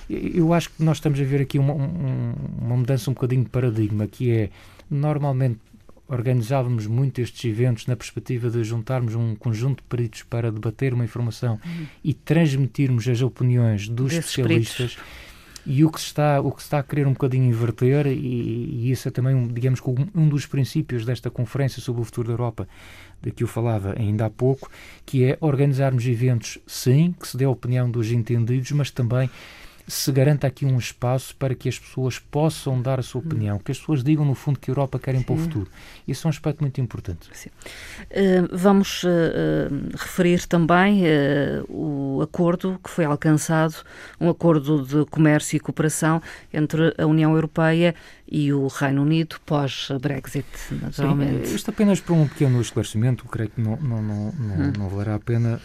eu 0.09 0.53
acho 0.53 0.69
que 0.71 0.83
nós 0.83 0.97
estamos 0.97 1.19
a 1.19 1.23
ver 1.23 1.41
aqui 1.41 1.59
uma, 1.59 1.73
uma 1.73 2.77
mudança 2.77 3.09
um 3.11 3.13
bocadinho 3.13 3.43
de 3.43 3.49
paradigma, 3.49 4.07
que 4.07 4.31
é 4.31 4.49
normalmente 4.89 5.59
organizávamos 6.07 6.87
muito 6.87 7.21
estes 7.21 7.45
eventos 7.45 7.85
na 7.85 7.95
perspectiva 7.95 8.49
de 8.49 8.63
juntarmos 8.63 9.13
um 9.13 9.35
conjunto 9.35 9.83
de 9.83 9.87
peritos 9.87 10.23
para 10.23 10.51
debater 10.51 10.91
uma 10.91 11.05
informação 11.05 11.59
uhum. 11.63 11.85
e 12.03 12.15
transmitirmos 12.15 13.07
as 13.07 13.21
opiniões 13.21 13.87
dos 13.87 14.13
Desses 14.13 14.31
especialistas. 14.31 14.95
Peritos. 14.95 15.29
E 15.65 15.85
o 15.85 15.91
que, 15.91 15.99
se 15.99 16.07
está, 16.07 16.41
o 16.41 16.51
que 16.51 16.61
se 16.61 16.67
está 16.67 16.79
a 16.79 16.83
querer 16.83 17.05
um 17.05 17.11
bocadinho 17.11 17.45
inverter, 17.45 18.07
e, 18.07 18.15
e 18.15 18.91
isso 18.91 19.07
é 19.07 19.11
também, 19.11 19.35
um, 19.35 19.47
digamos, 19.47 19.79
um 20.15 20.27
dos 20.27 20.47
princípios 20.47 21.05
desta 21.05 21.29
conferência 21.29 21.79
sobre 21.79 22.01
o 22.01 22.05
futuro 22.05 22.29
da 22.29 22.33
Europa, 22.33 22.67
de 23.21 23.29
que 23.29 23.43
eu 23.43 23.47
falava 23.47 23.93
ainda 23.95 24.25
há 24.25 24.29
pouco, 24.31 24.71
que 25.05 25.25
é 25.25 25.37
organizarmos 25.39 26.07
eventos, 26.07 26.57
sim, 26.65 27.13
que 27.19 27.27
se 27.27 27.37
dê 27.37 27.45
a 27.45 27.49
opinião 27.49 27.91
dos 27.91 28.11
entendidos, 28.11 28.71
mas 28.71 28.89
também 28.89 29.29
se 29.89 30.11
garanta 30.11 30.45
aqui 30.45 30.65
um 30.65 30.77
espaço 30.77 31.35
para 31.35 31.55
que 31.55 31.67
as 31.67 31.79
pessoas 31.79 32.19
possam 32.19 32.79
dar 32.79 32.99
a 32.99 33.03
sua 33.03 33.21
opinião, 33.21 33.57
que 33.57 33.71
as 33.71 33.79
pessoas 33.79 34.03
digam, 34.03 34.23
no 34.23 34.35
fundo, 34.35 34.59
que 34.59 34.69
a 34.69 34.71
Europa 34.71 34.99
querem 34.99 35.23
para 35.23 35.33
o 35.33 35.37
futuro. 35.37 35.67
Isso 36.07 36.25
é 36.25 36.27
um 36.27 36.29
aspecto 36.29 36.61
muito 36.61 36.79
importante. 36.79 37.27
Uh, 37.31 38.47
vamos 38.51 39.03
uh, 39.03 39.07
referir 39.97 40.45
também 40.45 41.03
uh, 41.03 41.65
o 41.67 42.21
acordo 42.21 42.79
que 42.83 42.89
foi 42.89 43.05
alcançado, 43.05 43.75
um 44.21 44.29
acordo 44.29 44.85
de 44.85 45.05
comércio 45.09 45.57
e 45.57 45.59
cooperação 45.59 46.21
entre 46.53 46.93
a 46.95 47.07
União 47.07 47.33
Europeia 47.33 47.95
e 48.31 48.53
o 48.53 48.67
Reino 48.67 49.01
Unido 49.01 49.37
pós-Brexit, 49.43 50.45
naturalmente. 50.83 51.47
Sim, 51.47 51.55
isto 51.55 51.71
apenas 51.71 51.99
para 51.99 52.13
um 52.13 52.27
pequeno 52.27 52.61
esclarecimento, 52.61 53.25
creio 53.25 53.49
que 53.49 53.59
não, 53.59 53.75
não, 53.77 54.03
não, 54.03 54.31
não, 54.33 54.55
hum. 54.55 54.73
não 54.77 54.89
valerá 54.89 55.15
a 55.15 55.19
pena 55.19 55.59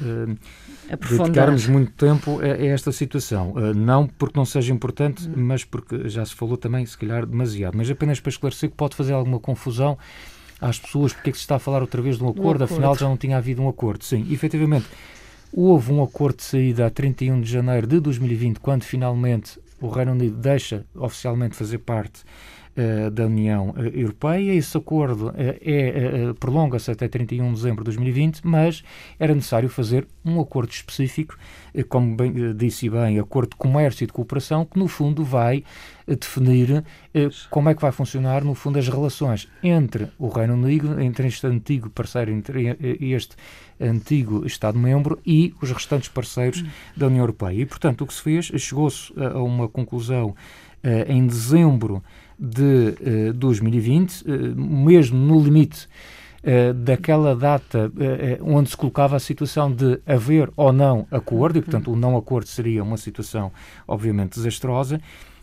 dedicarmos 0.88 1.66
muito 1.66 1.92
tempo 1.92 2.40
a, 2.40 2.44
a 2.44 2.66
esta 2.66 2.92
situação. 2.92 3.52
Uh, 3.52 3.74
não 3.74 4.06
porque 4.06 4.38
não 4.38 4.44
seja 4.44 4.72
importante, 4.72 5.28
hum. 5.28 5.32
mas 5.36 5.64
porque 5.64 6.08
já 6.08 6.24
se 6.24 6.34
falou 6.34 6.56
também, 6.56 6.84
se 6.86 6.96
calhar, 6.96 7.26
demasiado. 7.26 7.76
Mas 7.76 7.90
apenas 7.90 8.20
para 8.20 8.30
esclarecer 8.30 8.70
que 8.70 8.76
pode 8.76 8.94
fazer 8.96 9.12
alguma 9.12 9.40
confusão 9.40 9.98
às 10.60 10.78
pessoas, 10.78 11.12
porque 11.12 11.30
é 11.30 11.32
que 11.32 11.38
se 11.38 11.44
está 11.44 11.56
a 11.56 11.58
falar 11.58 11.80
outra 11.80 12.00
vez 12.00 12.18
de 12.18 12.24
um 12.24 12.28
acordo, 12.28 12.46
um 12.46 12.50
acordo. 12.50 12.64
afinal 12.64 12.96
já 12.96 13.08
não 13.08 13.16
tinha 13.16 13.36
havido 13.36 13.62
um 13.62 13.68
acordo. 13.68 14.04
Sim, 14.04 14.26
efetivamente, 14.30 14.86
houve 15.52 15.92
um 15.92 16.02
acordo 16.02 16.36
de 16.36 16.44
saída 16.44 16.86
a 16.86 16.90
31 16.90 17.40
de 17.40 17.50
janeiro 17.50 17.86
de 17.86 18.00
2020, 18.00 18.58
quando 18.60 18.82
finalmente 18.84 19.58
o 19.80 19.88
Reino 19.88 20.12
Unido 20.12 20.36
deixa 20.36 20.84
oficialmente 20.94 21.54
fazer 21.54 21.78
parte 21.78 22.22
da 23.12 23.26
União 23.26 23.74
eh, 23.76 24.00
Europeia. 24.00 24.52
Esse 24.52 24.76
acordo 24.76 25.28
uh, 25.28 25.34
é, 25.36 26.32
prolonga-se 26.40 26.90
até 26.90 27.06
31 27.06 27.48
de 27.48 27.54
dezembro 27.54 27.84
de 27.84 27.84
2020, 27.84 28.40
mas 28.44 28.82
era 29.18 29.34
necessário 29.34 29.68
fazer 29.68 30.06
um 30.24 30.40
acordo 30.40 30.70
específico, 30.70 31.36
como 31.88 32.16
bem, 32.16 32.54
disse 32.56 32.90
bem, 32.90 33.18
acordo 33.18 33.50
de 33.50 33.56
comércio 33.56 34.04
e 34.04 34.06
de 34.06 34.12
cooperação, 34.12 34.64
que 34.64 34.78
no 34.78 34.88
fundo 34.88 35.22
vai 35.22 35.62
definir 36.06 36.84
como 37.50 37.68
é 37.68 37.74
que 37.74 37.80
vai 37.80 37.92
funcionar, 37.92 38.44
no 38.44 38.54
fundo, 38.54 38.78
as 38.78 38.88
relações 38.88 39.48
entre 39.62 40.08
o 40.18 40.28
Reino 40.28 40.54
Unido, 40.54 41.00
entre 41.00 41.28
este 41.28 41.46
antigo 41.46 41.90
parceiro, 41.90 42.30
entre 42.30 42.76
este 43.00 43.36
antigo 43.80 44.46
Estado-membro 44.46 45.18
e 45.26 45.54
os 45.60 45.70
restantes 45.70 46.08
parceiros 46.08 46.64
da 46.96 47.06
União 47.06 47.20
Europeia. 47.20 47.60
E, 47.60 47.66
portanto, 47.66 48.02
o 48.02 48.06
que 48.06 48.14
se 48.14 48.22
fez, 48.22 48.46
chegou-se 48.46 49.12
a 49.18 49.38
uma 49.40 49.68
conclusão 49.68 50.34
em 51.08 51.26
dezembro 51.26 52.02
de 52.38 53.30
uh, 53.30 53.32
2020, 53.34 54.22
uh, 54.22 54.60
mesmo 54.60 55.18
no 55.18 55.42
limite 55.42 55.86
uh, 56.42 56.74
daquela 56.74 57.34
data 57.34 57.92
onde 58.40 58.70
se 58.70 58.76
colocava 58.76 59.16
a 59.16 59.20
situação 59.20 59.70
de 59.72 60.00
haver 60.06 60.50
ou 60.56 60.72
não 60.72 61.06
acordo, 61.10 61.58
e, 61.58 61.62
portanto, 61.62 61.92
o 61.92 61.96
não 61.96 62.16
acordo 62.16 62.46
seria 62.46 62.82
uma 62.82 62.96
situação, 62.96 63.52
obviamente, 63.86 64.34
desastrosa. 64.34 65.00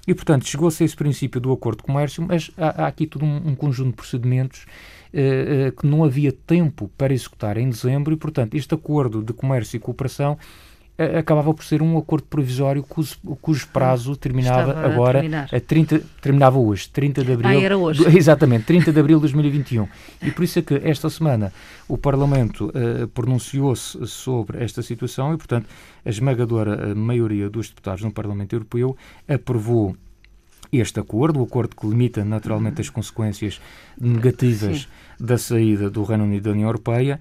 E, 0.07 0.15
portanto, 0.15 0.47
chegou-se 0.47 0.81
a 0.81 0.85
esse 0.85 0.95
princípio 0.95 1.39
do 1.39 1.51
acordo 1.51 1.77
de 1.77 1.83
comércio, 1.83 2.25
mas 2.27 2.49
há, 2.57 2.83
há 2.83 2.87
aqui 2.87 3.05
todo 3.05 3.23
um, 3.23 3.49
um 3.49 3.55
conjunto 3.55 3.91
de 3.91 3.95
procedimentos 3.95 4.65
eh, 5.13 5.67
eh, 5.67 5.71
que 5.71 5.85
não 5.85 6.05
havia 6.05 6.31
tempo 6.31 6.89
para 6.97 7.13
executar 7.13 7.57
em 7.57 7.69
dezembro 7.69 8.13
e, 8.13 8.17
portanto, 8.17 8.55
este 8.55 8.73
acordo 8.73 9.21
de 9.21 9.33
comércio 9.33 9.75
e 9.75 9.79
cooperação 9.79 10.37
eh, 10.39 10.70
acabava 11.19 11.53
por 11.53 11.63
ser 11.63 11.81
um 11.81 11.97
acordo 11.97 12.25
provisório 12.25 12.83
cujo, 12.83 13.15
cujo 13.41 13.67
prazo 13.67 14.15
terminava 14.15 14.71
Estava 14.71 14.87
agora 14.87 15.21
a, 15.51 15.55
a 15.55 15.59
30 15.59 16.01
terminava 16.21 16.59
hoje, 16.59 16.89
30 16.89 17.23
de 17.23 17.33
abril. 17.33 17.49
Ah, 17.49 17.55
era 17.55 17.77
hoje. 17.77 18.03
Exatamente, 18.17 18.65
30 18.65 18.91
de 18.91 18.99
abril 18.99 19.17
de 19.17 19.21
2021. 19.21 19.87
E 20.21 20.31
por 20.31 20.43
isso 20.43 20.59
é 20.59 20.61
que 20.61 20.75
esta 20.83 21.09
semana 21.09 21.51
o 21.87 21.97
Parlamento 21.97 22.67
uh, 22.67 23.07
pronunciou-se 23.09 24.05
sobre 24.07 24.63
esta 24.63 24.81
situação 24.81 25.33
e, 25.33 25.37
portanto, 25.37 25.67
a 26.05 26.09
esmagadora 26.09 26.95
maioria 26.95 27.49
dos 27.49 27.69
deputados 27.69 28.03
no 28.03 28.11
Parlamento 28.11 28.53
Europeu 28.53 28.95
aprovou 29.27 29.95
este 30.71 30.99
acordo, 30.99 31.39
o 31.39 31.43
acordo 31.43 31.75
que 31.75 31.85
limita 31.85 32.23
naturalmente 32.23 32.79
as 32.79 32.89
consequências 32.89 33.59
negativas 33.99 34.81
Sim. 34.81 35.25
da 35.25 35.37
saída 35.37 35.89
do 35.89 36.03
Reino 36.03 36.23
Unido 36.23 36.43
da 36.43 36.51
União 36.51 36.67
Europeia 36.69 37.19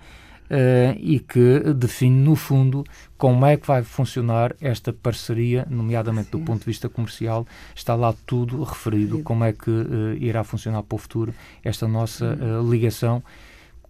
uh, 0.51 0.99
e 0.99 1.21
que 1.21 1.61
define, 1.75 2.17
no 2.23 2.35
fundo, 2.35 2.85
como 3.17 3.47
é 3.47 3.57
que 3.57 3.67
vai 3.67 3.83
funcionar 3.83 4.55
esta 4.61 4.93
parceria, 4.93 5.67
nomeadamente 5.71 6.31
Sim. 6.31 6.39
do 6.39 6.45
ponto 6.45 6.61
de 6.61 6.67
vista 6.67 6.89
comercial, 6.89 7.47
está 7.75 7.95
lá 7.95 8.15
tudo 8.27 8.63
referido, 8.63 9.19
Sim. 9.19 9.23
como 9.23 9.45
é 9.45 9.53
que 9.53 9.71
uh, 9.71 10.15
irá 10.19 10.43
funcionar 10.43 10.83
para 10.83 10.97
o 10.97 10.99
futuro 10.99 11.35
esta 11.65 11.87
nossa 11.87 12.37
uh, 12.37 12.71
ligação 12.71 13.23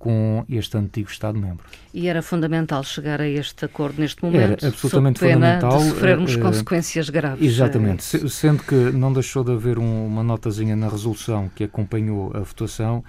com 0.00 0.46
este 0.48 0.78
antigo 0.78 1.10
Estado-membro. 1.10 1.66
E 1.92 2.08
era 2.08 2.22
fundamental 2.22 2.82
chegar 2.82 3.20
a 3.20 3.28
este 3.28 3.66
acordo 3.66 4.00
neste 4.00 4.24
momento, 4.24 4.64
era 4.64 4.72
absolutamente 4.72 5.18
sob 5.18 5.30
pena 5.30 5.60
fundamental. 5.60 5.78
de 5.78 5.88
sofrermos 5.90 6.34
uh, 6.36 6.40
consequências 6.40 7.10
graves. 7.10 7.46
Exatamente, 7.46 8.16
é 8.16 8.28
sendo 8.30 8.62
que 8.62 8.74
não 8.74 9.12
deixou 9.12 9.44
de 9.44 9.52
haver 9.52 9.78
um, 9.78 10.06
uma 10.06 10.22
notazinha 10.22 10.74
na 10.74 10.88
resolução 10.88 11.50
que 11.54 11.64
acompanhou 11.64 12.32
a 12.34 12.40
votação, 12.40 13.04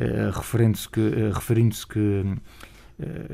uh, 0.00 0.36
referindo-se 0.36 0.88
que, 0.88 1.00
uh, 1.00 1.30
referindo 1.32 1.76
que 1.88 2.24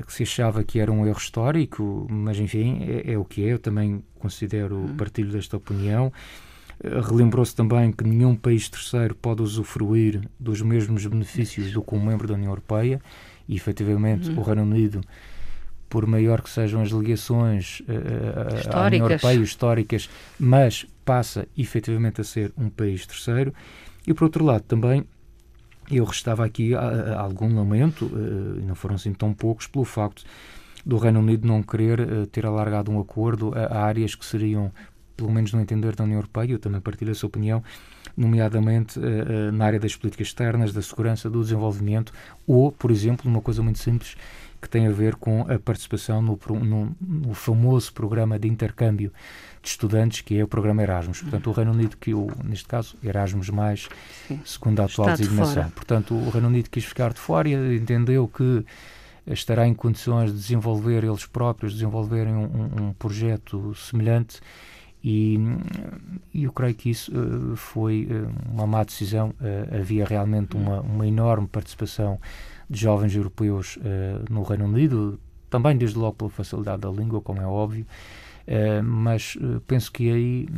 que 0.06 0.12
se 0.12 0.22
achava 0.22 0.64
que 0.64 0.80
era 0.80 0.90
um 0.90 1.06
erro 1.06 1.18
histórico, 1.18 2.06
mas 2.10 2.38
enfim, 2.38 2.78
é, 2.82 3.12
é 3.12 3.18
o 3.18 3.24
que 3.24 3.44
é. 3.44 3.52
Eu 3.52 3.58
também 3.58 4.02
considero 4.18 4.76
hum. 4.76 4.96
partilho 4.96 5.30
desta 5.30 5.56
opinião. 5.56 6.12
Relembrou-se 6.82 7.54
também 7.54 7.92
que 7.92 8.04
nenhum 8.04 8.34
país 8.34 8.68
terceiro 8.68 9.14
pode 9.14 9.42
usufruir 9.42 10.22
dos 10.38 10.62
mesmos 10.62 11.04
benefícios 11.04 11.72
do 11.72 11.82
que 11.82 11.94
um 11.94 12.02
membro 12.02 12.26
da 12.26 12.34
União 12.34 12.50
Europeia 12.50 13.02
e, 13.46 13.54
efetivamente, 13.54 14.30
uhum. 14.30 14.38
o 14.38 14.42
Reino 14.42 14.62
Unido, 14.62 15.02
por 15.90 16.06
maior 16.06 16.40
que 16.40 16.48
sejam 16.48 16.80
as 16.80 16.88
ligações 16.88 17.80
uh, 17.80 18.74
à 18.74 18.86
União 18.86 19.06
Europeia 19.06 19.40
históricas, 19.40 20.08
mas 20.38 20.86
passa 21.04 21.46
efetivamente 21.58 22.22
a 22.22 22.24
ser 22.24 22.50
um 22.56 22.70
país 22.70 23.04
terceiro. 23.04 23.52
E, 24.06 24.14
por 24.14 24.24
outro 24.24 24.42
lado, 24.42 24.62
também 24.62 25.04
eu 25.90 26.04
restava 26.04 26.44
aqui 26.44 26.74
a, 26.74 26.80
a 26.80 27.20
algum 27.20 27.54
lamento, 27.54 28.06
uh, 28.06 28.60
e 28.60 28.64
não 28.64 28.74
foram 28.74 28.94
assim 28.94 29.12
tão 29.12 29.32
poucos, 29.32 29.66
pelo 29.66 29.84
facto 29.84 30.24
do 30.84 30.96
Reino 30.96 31.20
Unido 31.20 31.46
não 31.46 31.62
querer 31.62 32.00
uh, 32.00 32.26
ter 32.26 32.46
alargado 32.46 32.90
um 32.90 33.00
acordo 33.00 33.52
a, 33.54 33.78
a, 33.78 33.84
áreas 33.84 34.14
que 34.14 34.24
seriam 34.24 34.72
pelo 35.16 35.30
menos 35.30 35.52
no 35.52 35.60
entender 35.60 35.94
da 35.94 36.04
União 36.04 36.16
Europeia, 36.16 36.52
eu 36.52 36.58
também 36.58 36.80
partilho 36.80 37.10
essa 37.10 37.26
opinião, 37.26 37.62
nomeadamente 38.16 38.98
uh, 38.98 39.52
na 39.52 39.66
área 39.66 39.78
das 39.78 39.94
políticas 39.94 40.28
externas, 40.28 40.72
da 40.72 40.80
segurança, 40.80 41.28
do 41.28 41.42
desenvolvimento, 41.42 42.10
ou, 42.46 42.72
por 42.72 42.90
exemplo, 42.90 43.30
uma 43.30 43.42
coisa 43.42 43.62
muito 43.62 43.78
simples 43.78 44.16
que 44.60 44.68
tem 44.68 44.86
a 44.86 44.90
ver 44.90 45.16
com 45.16 45.42
a 45.42 45.58
participação 45.58 46.20
no, 46.20 46.38
no, 46.62 46.96
no 47.00 47.34
famoso 47.34 47.92
programa 47.92 48.38
de 48.38 48.48
intercâmbio 48.48 49.12
de 49.62 49.68
estudantes, 49.68 50.20
que 50.20 50.38
é 50.38 50.44
o 50.44 50.48
programa 50.48 50.82
Erasmus. 50.82 51.22
Portanto, 51.22 51.50
o 51.50 51.52
Reino 51.52 51.72
Unido, 51.72 51.96
que 51.96 52.14
o, 52.14 52.28
neste 52.44 52.66
caso, 52.66 52.96
Erasmus 53.02 53.50
mais, 53.50 53.88
segundo 54.44 54.80
a 54.80 54.84
atual 54.84 55.08
Está 55.10 55.22
designação. 55.22 55.64
De 55.64 55.72
Portanto, 55.72 56.14
o 56.14 56.30
Reino 56.30 56.48
Unido 56.48 56.68
quis 56.68 56.84
ficar 56.84 57.12
de 57.12 57.20
fora 57.20 57.48
e 57.48 57.76
entendeu 57.76 58.28
que 58.28 58.64
estará 59.26 59.66
em 59.66 59.74
condições 59.74 60.32
de 60.32 60.38
desenvolver 60.38 61.04
eles 61.04 61.26
próprios, 61.26 61.74
desenvolverem 61.74 62.34
um, 62.34 62.44
um, 62.44 62.88
um 62.88 62.92
projeto 62.92 63.74
semelhante 63.74 64.40
E, 65.02 65.38
eu 66.34 66.52
creio 66.52 66.74
que 66.74 66.90
isso 66.90 67.10
uh, 67.12 67.56
foi 67.56 68.06
uh, 68.10 68.30
uma 68.52 68.66
má 68.66 68.84
decisão. 68.84 69.30
Uh, 69.40 69.80
havia 69.80 70.04
realmente 70.04 70.56
uma, 70.56 70.80
uma 70.80 71.06
enorme 71.06 71.48
participação 71.48 72.20
de 72.70 72.80
jovens 72.80 73.14
europeus 73.16 73.76
no 74.30 74.44
Reino 74.44 74.66
Unido, 74.66 75.18
também 75.50 75.76
desde 75.76 75.98
logo 75.98 76.14
pela 76.14 76.30
facilidade 76.30 76.82
da 76.82 76.88
língua, 76.88 77.20
como 77.20 77.42
é 77.42 77.46
óbvio, 77.46 77.84
mas 78.84 79.36
penso 79.66 79.90
que 79.90 80.10
aí 80.10 80.48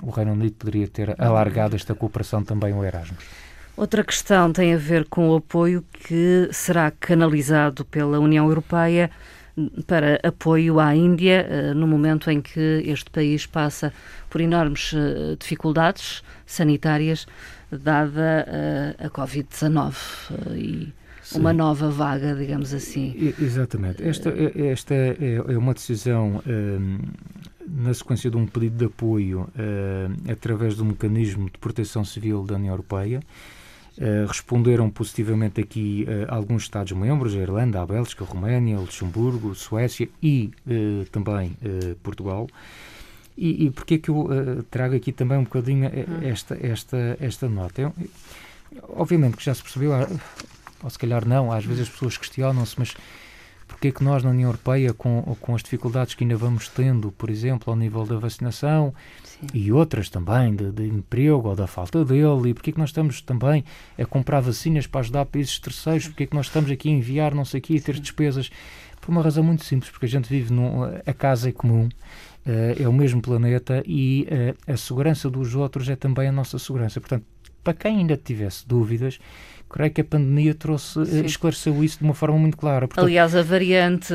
o 0.00 0.10
Reino 0.10 0.32
Unido 0.32 0.54
poderia 0.54 0.86
ter 0.86 1.20
alargado 1.20 1.74
esta 1.74 1.94
cooperação 1.94 2.44
também 2.44 2.72
ao 2.72 2.84
Erasmus. 2.84 3.24
Outra 3.76 4.04
questão 4.04 4.52
tem 4.52 4.72
a 4.72 4.76
ver 4.76 5.04
com 5.08 5.30
o 5.30 5.36
apoio 5.36 5.84
que 5.92 6.48
será 6.52 6.92
canalizado 6.92 7.84
pela 7.84 8.20
União 8.20 8.46
Europeia 8.46 9.10
para 9.86 10.18
apoio 10.22 10.80
à 10.80 10.94
Índia 10.94 11.46
eh, 11.48 11.74
no 11.74 11.86
momento 11.86 12.30
em 12.30 12.40
que 12.40 12.82
este 12.84 13.10
país 13.10 13.46
passa 13.46 13.92
por 14.28 14.40
enormes 14.40 14.92
eh, 14.94 15.36
dificuldades 15.38 16.22
sanitárias, 16.44 17.26
dada 17.70 18.44
eh, 18.48 18.96
a 18.98 19.10
Covid-19 19.10 19.94
e 20.56 20.92
Sim. 21.22 21.38
uma 21.38 21.52
nova 21.52 21.88
vaga, 21.88 22.34
digamos 22.34 22.74
assim. 22.74 23.34
Exatamente. 23.40 24.02
Esta, 24.02 24.30
esta 24.30 24.94
é, 24.94 25.42
é 25.48 25.58
uma 25.58 25.72
decisão 25.72 26.42
um, 26.46 26.98
na 27.66 27.94
sequência 27.94 28.30
de 28.30 28.36
um 28.36 28.46
pedido 28.46 28.76
de 28.76 28.84
apoio 28.84 29.42
uh, 29.42 30.30
através 30.30 30.76
do 30.76 30.84
mecanismo 30.84 31.46
de 31.46 31.58
proteção 31.58 32.04
civil 32.04 32.44
da 32.44 32.56
União 32.56 32.72
Europeia. 32.72 33.20
Uh, 33.96 34.26
responderam 34.26 34.90
positivamente 34.90 35.60
aqui 35.60 36.04
uh, 36.08 36.34
alguns 36.34 36.64
Estados-membros, 36.64 37.32
a 37.34 37.38
Irlanda, 37.38 37.80
a 37.80 37.86
Bélgica, 37.86 38.24
a 38.24 38.26
Roménia, 38.26 38.76
Luxemburgo, 38.76 39.54
Suécia 39.54 40.08
e 40.20 40.50
uh, 40.66 41.08
também 41.10 41.56
Portugal. 42.02 42.48
E, 43.38 43.66
e 43.66 43.70
porquê 43.70 43.94
é 43.94 43.98
que 43.98 44.08
eu 44.08 44.28
trago 44.70 44.96
aqui 44.96 45.12
também 45.12 45.38
um 45.38 45.44
bocadinho 45.44 45.88
hum. 45.88 46.28
esta, 46.28 46.58
esta, 46.60 47.16
esta 47.20 47.48
nota? 47.48 47.82
Eu, 47.82 47.92
obviamente 48.88 49.36
que 49.36 49.44
já 49.44 49.54
se 49.54 49.62
percebeu, 49.62 49.92
ou 50.82 50.90
se 50.90 50.98
calhar 50.98 51.26
não, 51.26 51.52
às 51.52 51.64
vezes 51.64 51.82
as 51.82 51.88
pessoas 51.88 52.16
questionam-se, 52.16 52.74
mas 52.78 52.94
porque 53.84 53.88
é 53.88 53.92
que 53.92 54.04
nós 54.04 54.22
na 54.24 54.30
União 54.30 54.48
Europeia, 54.48 54.94
com, 54.94 55.36
com 55.38 55.54
as 55.54 55.62
dificuldades 55.62 56.14
que 56.14 56.24
ainda 56.24 56.38
vamos 56.38 56.68
tendo, 56.68 57.12
por 57.12 57.28
exemplo, 57.28 57.70
ao 57.70 57.76
nível 57.76 58.06
da 58.06 58.16
vacinação 58.16 58.94
Sim. 59.22 59.46
e 59.52 59.70
outras 59.70 60.08
também, 60.08 60.56
de, 60.56 60.72
de, 60.72 60.86
emprego 60.86 61.50
ou 61.50 61.54
da 61.54 61.66
falta 61.66 62.02
dele, 62.02 62.48
e 62.48 62.54
porque 62.54 62.70
é 62.70 62.72
que 62.72 62.78
nós 62.78 62.88
estamos 62.88 63.20
também 63.20 63.62
a 63.98 64.06
comprar 64.06 64.40
vacinas 64.40 64.86
para 64.86 65.02
ajudar 65.02 65.26
países 65.26 65.58
terceiros, 65.58 66.08
porque 66.08 66.22
é 66.22 66.26
que 66.26 66.34
nós 66.34 66.46
estamos 66.46 66.70
aqui 66.70 66.88
a 66.88 66.92
enviar 66.92 67.34
não 67.34 67.44
sei 67.44 67.60
quê 67.60 67.74
e 67.74 67.80
ter 67.80 68.00
despesas? 68.00 68.50
Por 69.02 69.10
uma 69.10 69.20
razão 69.20 69.44
muito 69.44 69.66
simples, 69.66 69.90
porque 69.90 70.06
a 70.06 70.08
gente 70.08 70.30
vive 70.30 70.50
num, 70.50 70.84
a 70.84 71.12
casa 71.12 71.50
é 71.50 71.52
comum, 71.52 71.84
uh, 71.84 72.82
é 72.82 72.88
o 72.88 72.92
mesmo 72.92 73.20
planeta 73.20 73.82
e 73.84 74.26
uh, 74.30 74.72
a 74.72 74.78
segurança 74.78 75.28
dos 75.28 75.54
outros 75.54 75.90
é 75.90 75.96
também 75.96 76.26
a 76.26 76.32
nossa 76.32 76.58
segurança. 76.58 77.02
Portanto, 77.02 77.26
para 77.62 77.74
quem 77.74 77.98
ainda 77.98 78.16
tivesse 78.16 78.66
dúvidas, 78.66 79.18
creio 79.74 79.90
que 79.90 80.02
a 80.02 80.04
pandemia 80.04 80.54
trouxe, 80.54 81.00
eh, 81.00 81.04
Sim. 81.04 81.24
esclareceu 81.24 81.82
isso 81.82 81.98
de 81.98 82.04
uma 82.04 82.14
forma 82.14 82.38
muito 82.38 82.56
clara. 82.56 82.86
Portanto, 82.86 83.04
Aliás, 83.04 83.34
a 83.34 83.42
variante 83.42 84.14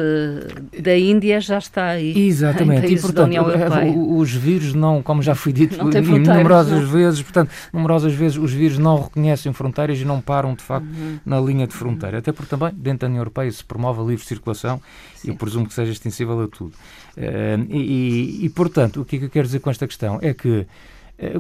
da 0.82 0.98
Índia 0.98 1.42
já 1.42 1.58
está 1.58 1.88
aí. 1.88 2.18
Exatamente, 2.18 2.94
e 2.94 2.98
portanto, 2.98 3.36
eh, 3.36 3.94
os 3.94 4.32
vírus 4.32 4.74
não, 4.74 5.04
como 5.04 5.22
já 5.22 5.36
foi 5.36 5.52
dito 5.52 5.78
numerosas 5.84 6.84
não. 6.84 6.88
vezes, 6.88 7.22
portanto, 7.22 7.52
numerosas 7.74 8.14
vezes 8.14 8.38
os 8.38 8.54
vírus 8.54 8.78
não 8.78 9.02
reconhecem 9.02 9.52
fronteiras 9.52 10.00
e 10.00 10.06
não 10.06 10.22
param 10.22 10.56
de 10.56 10.64
facto 10.64 10.88
uhum. 10.88 11.20
na 11.26 11.42
linha 11.42 11.68
de 11.68 11.74
fronteira. 11.74 12.20
Até 12.20 12.32
porque 12.32 12.56
também 12.56 12.74
dentro 12.74 13.00
da 13.00 13.08
União 13.08 13.20
Europeia 13.20 13.52
se 13.52 13.64
promove 13.66 14.00
a 14.00 14.04
livre 14.06 14.26
circulação 14.26 14.82
e 15.26 15.28
eu 15.28 15.36
presumo 15.36 15.68
que 15.68 15.74
seja 15.74 15.92
extensível 15.92 16.40
a 16.42 16.48
tudo. 16.48 16.72
Uh, 17.18 17.68
e, 17.70 18.40
e, 18.42 18.46
e, 18.46 18.50
portanto, 18.50 19.02
o 19.02 19.06
que 19.06 19.18
é 19.18 19.20
que 19.20 19.26
eu 19.26 19.30
quero 19.30 19.46
dizer 19.46 19.60
com 19.60 19.70
esta 19.70 19.86
questão? 19.86 20.20
É 20.22 20.34
que 20.34 20.66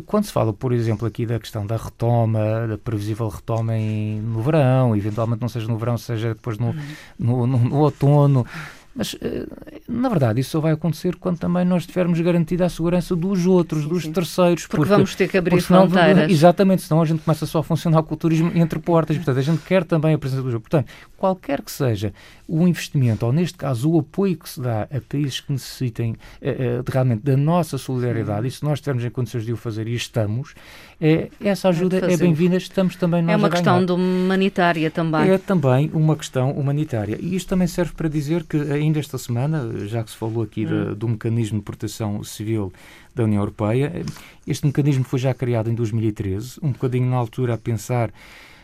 quando 0.06 0.26
se 0.26 0.32
fala, 0.32 0.52
por 0.52 0.74
exemplo, 0.74 1.08
aqui 1.08 1.26
da 1.26 1.40
questão 1.40 1.66
da 1.66 1.78
retoma, 1.78 2.68
da 2.68 2.78
previsível 2.78 3.30
retoma 3.30 3.78
em, 3.78 4.20
no 4.20 4.42
verão, 4.42 4.96
eventualmente 4.96 5.42
não 5.42 5.48
seja 5.48 5.68
no 5.68 5.78
verão, 5.78 5.98
seja 5.98 6.34
depois 6.34 6.58
no, 6.58 6.68
uhum. 6.68 6.76
no, 7.18 7.48
no, 7.48 7.58
no 7.58 7.78
outono, 7.78 8.46
mas, 8.96 9.16
eh, 9.22 9.46
na 9.88 10.10
verdade, 10.10 10.42
isso 10.42 10.52
só 10.52 10.60
vai 10.60 10.74
acontecer 10.74 11.16
quando 11.16 11.38
também 11.38 11.64
nós 11.64 11.86
tivermos 11.86 12.20
garantida 12.20 12.66
a 12.66 12.70
segurança 12.70 13.16
dos 13.16 13.46
outros, 13.46 13.84
sim, 13.84 13.90
dos 13.90 14.04
sim. 14.04 14.12
terceiros. 14.12 14.64
Porque, 14.64 14.78
porque, 14.78 14.90
vamos 14.90 15.16
ter 15.16 15.30
que 15.30 15.38
abrir 15.38 15.62
senão, 15.62 15.90
fronteiras. 15.90 16.30
Exatamente, 16.30 16.82
senão 16.82 17.02
a 17.02 17.06
gente 17.06 17.22
começa 17.22 17.46
só 17.46 17.60
a 17.60 17.64
funcionar 17.64 18.04
com 18.04 18.14
o 18.14 18.18
turismo 18.18 18.52
entre 18.56 18.80
portas. 18.80 19.16
Portanto, 19.16 19.38
a 19.38 19.42
gente 19.42 19.62
quer 19.64 19.84
também 19.84 20.14
a 20.14 20.18
presença 20.18 20.42
dos 20.42 20.54
outros. 20.54 20.70
Portanto, 20.70 20.92
qualquer 21.16 21.62
que 21.62 21.72
seja 21.72 22.14
o 22.48 22.68
investimento, 22.68 23.26
ou 23.26 23.32
neste 23.32 23.58
caso 23.58 23.92
o 23.92 24.00
apoio 24.00 24.36
que 24.36 24.50
se 24.50 24.60
dá 24.60 24.84
a 24.84 25.02
países 25.08 25.40
que 25.40 25.52
necessitem 25.52 26.14
uh, 26.14 26.80
uh, 26.80 26.92
realmente 26.92 27.22
da 27.22 27.38
nossa 27.38 27.78
solidariedade, 27.78 28.48
e 28.48 28.52
se 28.52 28.64
nós 28.64 28.80
estivermos 28.80 29.06
em 29.06 29.10
condições 29.10 29.46
de 29.46 29.54
o 29.54 29.58
fazer 29.58 29.88
e 29.88 29.94
estamos, 29.94 30.56
é, 31.00 31.30
essa 31.40 31.70
ajuda 31.70 32.00
é, 32.00 32.14
é 32.14 32.18
bem-vinda, 32.18 32.58
estamos 32.58 32.96
também 32.96 33.22
nós 33.22 33.34
É 33.34 33.38
uma 33.38 33.50
questão 33.50 33.86
humanitária 33.86 34.90
também. 34.92 35.30
É 35.30 35.38
também 35.38 35.90
uma 35.94 36.16
questão 36.16 36.52
humanitária. 36.52 37.18
E 37.20 37.36
isto 37.36 37.48
também 37.50 37.68
serve 37.68 37.94
para 37.94 38.10
dizer 38.10 38.44
que 38.44 38.58
ainda 38.80 39.00
esta 39.00 39.18
semana, 39.18 39.88
já 39.88 40.04
que 40.04 40.12
se 40.12 40.18
falou 40.18 40.44
aqui 40.44 40.66
hum. 40.66 40.94
do 40.96 41.08
mecanismo 41.08 41.60
de 41.60 41.66
proteção 41.66 42.24
civil 42.24 42.72
da 43.14 43.24
União 43.24 43.42
Europeia, 43.42 44.04
este 44.48 44.66
mecanismo 44.66 45.04
foi 45.04 45.20
já 45.20 45.34
criado 45.34 45.70
em 45.70 45.76
2013, 45.76 46.60
um 46.62 46.72
bocadinho 46.72 47.10
na 47.10 47.18
altura 47.18 47.54
a 47.54 47.58
pensar 47.58 48.12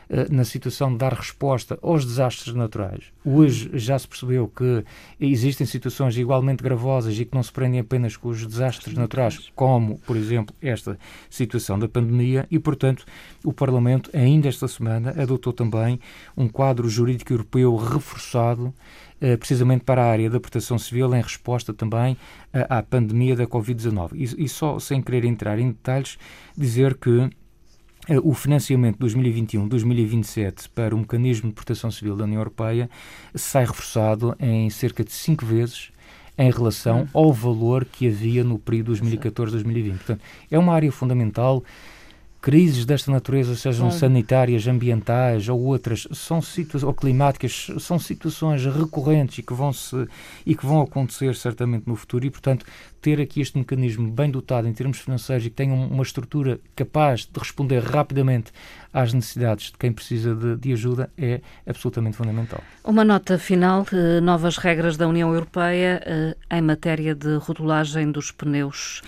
eh, 0.08 0.28
na 0.30 0.44
situação 0.44 0.92
de 0.92 1.00
dar 1.00 1.14
resposta 1.14 1.80
aos 1.82 2.06
desastres 2.06 2.54
naturais. 2.54 3.06
Hoje 3.24 3.72
já 3.74 3.98
se 3.98 4.08
percebeu 4.08 4.48
que 4.48 4.84
existem 5.20 5.66
situações 5.66 6.16
igualmente 6.16 6.64
gravosas 6.64 7.18
e 7.18 7.26
que 7.26 7.34
não 7.34 7.42
se 7.42 7.52
prendem 7.52 7.80
apenas 7.80 8.16
com 8.16 8.30
os 8.30 8.46
desastres 8.46 8.94
naturais, 8.94 9.52
como, 9.56 9.98
por 10.06 10.16
exemplo, 10.16 10.56
esta 10.62 11.00
situação 11.28 11.80
da 11.80 11.88
pandemia, 11.88 12.46
e, 12.52 12.60
portanto, 12.60 13.04
o 13.44 13.52
Parlamento, 13.52 14.12
ainda 14.14 14.48
esta 14.48 14.68
semana, 14.68 15.10
adotou 15.18 15.52
também 15.52 16.00
um 16.38 16.48
quadro 16.48 16.88
jurídico 16.88 17.34
europeu 17.34 17.76
reforçado 17.76 18.72
precisamente 19.38 19.84
para 19.84 20.04
a 20.04 20.12
área 20.12 20.30
da 20.30 20.40
proteção 20.40 20.78
civil, 20.78 21.14
em 21.16 21.22
resposta 21.22 21.74
também 21.74 22.18
à 22.54 22.84
pandemia 22.84 23.36
da 23.36 23.48
Covid-19. 23.48 24.36
E, 24.38 24.48
só 24.48 24.78
sem 24.80 25.02
querer 25.02 25.26
entrar 25.26 25.58
em 25.58 25.70
detalhes, 25.70 26.18
dizer 26.56 26.96
que 26.96 27.30
eh, 28.08 28.20
o 28.24 28.34
financiamento 28.34 29.00
2021-2027 29.00 30.70
para 30.74 30.96
o 30.96 31.00
mecanismo 31.00 31.50
de 31.50 31.56
proteção 31.56 31.90
civil 31.90 32.16
da 32.16 32.24
União 32.24 32.40
Europeia 32.40 32.90
sai 33.34 33.66
reforçado 33.66 34.36
em 34.40 34.70
cerca 34.70 35.04
de 35.04 35.12
cinco 35.12 35.46
vezes 35.46 35.92
em 36.38 36.52
relação 36.52 37.02
hum. 37.02 37.08
ao 37.14 37.34
valor 37.34 37.86
que 37.86 38.08
havia 38.08 38.44
no 38.44 38.60
período 38.60 38.94
2014-2020. 38.94 39.98
Portanto, 39.98 40.22
é 40.52 40.60
uma 40.60 40.74
área 40.74 40.92
fundamental 40.92 41.64
crises 42.46 42.86
desta 42.86 43.12
natureza, 43.12 43.56
sejam 43.56 43.88
claro. 43.88 44.00
sanitárias, 44.00 44.68
ambientais 44.68 45.50
ou 45.50 45.60
outras, 45.60 46.08
são 46.12 46.44
situações 46.44 46.84
ou 46.84 46.94
climáticas, 46.94 47.72
são 47.80 47.98
situações 47.98 48.64
recorrentes 48.68 49.40
e 49.40 49.42
que 49.42 49.52
vão 49.52 49.74
se 49.74 50.08
e 50.46 50.56
que 50.56 50.64
vão 50.64 50.80
acontecer 50.80 51.34
certamente 51.34 51.88
no 51.88 51.96
futuro 51.96 52.24
e, 52.24 52.30
portanto, 52.30 52.64
ter 53.02 53.20
aqui 53.20 53.42
este 53.42 53.58
mecanismo 53.58 54.12
bem 54.12 54.30
dotado 54.30 54.68
em 54.68 54.74
termos 54.74 55.00
financeiros 55.00 55.48
e 55.48 55.50
que 55.50 55.56
tenha 55.56 55.74
uma 55.74 56.04
estrutura 56.04 56.60
capaz 56.76 57.22
de 57.22 57.40
responder 57.40 57.80
rapidamente 57.80 58.52
às 58.94 59.12
necessidades 59.12 59.72
de 59.72 59.78
quem 59.80 59.92
precisa 59.92 60.36
de, 60.36 60.56
de 60.56 60.72
ajuda 60.72 61.10
é 61.18 61.42
absolutamente 61.66 62.16
fundamental. 62.16 62.62
Uma 62.84 63.04
nota 63.04 63.40
final, 63.40 63.88
eh, 63.92 64.22
novas 64.22 64.58
regras 64.58 64.98
da 64.98 65.08
União 65.08 65.34
Europeia 65.34 66.00
eh, 66.06 66.36
em 66.52 66.62
matéria 66.62 67.16
de 67.16 67.38
rotulagem 67.38 68.12
dos 68.12 68.32
pneus. 68.32 69.02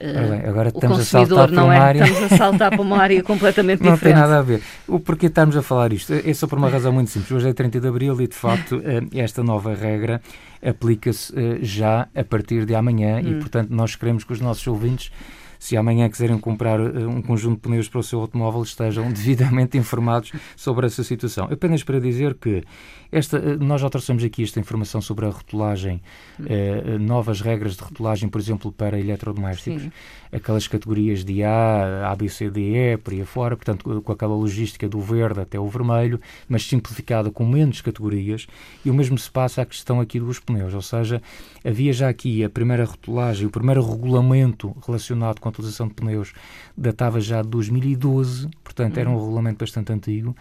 Bem, 0.00 0.48
agora 0.48 0.70
estamos 0.70 0.98
a 0.98 1.04
saltar 1.04 1.48
para 1.50 1.62
uma 1.62 1.74
é, 1.74 1.78
área... 1.78 2.04
Estamos 2.04 2.32
a 2.32 2.36
saltar 2.36 2.70
para 2.70 2.80
uma 2.80 2.96
área 2.98 3.22
completamente 3.22 3.82
não 3.82 3.92
diferente. 3.92 4.16
Não 4.16 4.22
tem 4.22 4.30
nada 4.30 4.40
a 4.40 4.42
ver. 4.42 4.62
O 4.88 4.98
porquê 4.98 5.26
estamos 5.26 5.56
a 5.56 5.62
falar 5.62 5.92
isto? 5.92 6.12
É 6.12 6.32
só 6.32 6.46
por 6.46 6.56
uma 6.56 6.70
razão 6.70 6.90
muito 6.90 7.10
simples. 7.10 7.30
Hoje 7.30 7.50
é 7.50 7.52
30 7.52 7.80
de 7.80 7.86
Abril 7.86 8.18
e, 8.20 8.26
de 8.26 8.34
facto, 8.34 8.80
eh, 8.84 9.02
esta 9.20 9.42
nova 9.42 9.74
regra 9.74 10.22
aplica-se 10.66 11.32
eh, 11.38 11.58
já 11.60 12.08
a 12.14 12.24
partir 12.24 12.64
de 12.64 12.74
amanhã 12.74 13.16
hum. 13.16 13.28
e, 13.28 13.34
portanto, 13.34 13.68
nós 13.70 13.94
queremos 13.94 14.24
que 14.24 14.32
os 14.32 14.40
nossos 14.40 14.66
ouvintes 14.66 15.12
se 15.60 15.76
amanhã 15.76 16.08
quiserem 16.08 16.38
comprar 16.38 16.80
uh, 16.80 17.08
um 17.08 17.20
conjunto 17.20 17.56
de 17.56 17.60
pneus 17.60 17.86
para 17.86 18.00
o 18.00 18.02
seu 18.02 18.18
automóvel, 18.18 18.62
estejam 18.62 19.06
devidamente 19.12 19.76
informados 19.76 20.32
sobre 20.56 20.86
essa 20.86 21.04
situação. 21.04 21.48
Apenas 21.52 21.84
para 21.84 22.00
dizer 22.00 22.34
que 22.34 22.64
esta, 23.12 23.38
uh, 23.38 23.62
nós 23.62 23.82
já 23.82 23.90
trouxemos 23.90 24.24
aqui 24.24 24.42
esta 24.42 24.58
informação 24.58 25.02
sobre 25.02 25.26
a 25.26 25.28
rotulagem, 25.28 26.00
uh, 26.40 26.98
novas 26.98 27.42
regras 27.42 27.76
de 27.76 27.82
rotulagem, 27.82 28.26
por 28.26 28.40
exemplo, 28.40 28.72
para 28.72 28.98
eletrodomésticos, 28.98 29.82
Sim. 29.82 29.92
aquelas 30.32 30.66
categorias 30.66 31.22
de 31.22 31.44
A, 31.44 32.10
A, 32.10 32.16
B, 32.16 32.30
C, 32.30 32.48
D, 32.48 32.94
E, 32.94 32.96
por 32.96 33.12
aí 33.12 33.20
afora, 33.20 33.54
portanto, 33.54 34.00
com 34.00 34.12
aquela 34.12 34.34
logística 34.34 34.88
do 34.88 34.98
verde 34.98 35.40
até 35.40 35.60
o 35.60 35.68
vermelho, 35.68 36.18
mas 36.48 36.66
simplificada 36.66 37.30
com 37.30 37.46
menos 37.46 37.82
categorias, 37.82 38.46
e 38.82 38.90
o 38.90 38.94
mesmo 38.94 39.18
se 39.18 39.30
passa 39.30 39.60
à 39.60 39.66
questão 39.66 40.00
aqui 40.00 40.18
dos 40.18 40.38
pneus, 40.38 40.72
ou 40.72 40.80
seja, 40.80 41.20
havia 41.62 41.92
já 41.92 42.08
aqui 42.08 42.42
a 42.42 42.48
primeira 42.48 42.86
rotulagem, 42.86 43.46
o 43.46 43.50
primeiro 43.50 43.84
regulamento 43.84 44.74
relacionado 44.86 45.38
com 45.38 45.49
com 45.50 45.60
a 45.60 45.60
utilização 45.60 45.88
de 45.88 45.94
pneus 45.94 46.32
datava 46.76 47.20
já 47.20 47.42
de 47.42 47.48
2012, 47.48 48.48
portanto 48.62 48.98
era 48.98 49.08
um 49.08 49.14
uhum. 49.14 49.20
regulamento 49.20 49.58
bastante 49.58 49.92
antigo, 49.92 50.34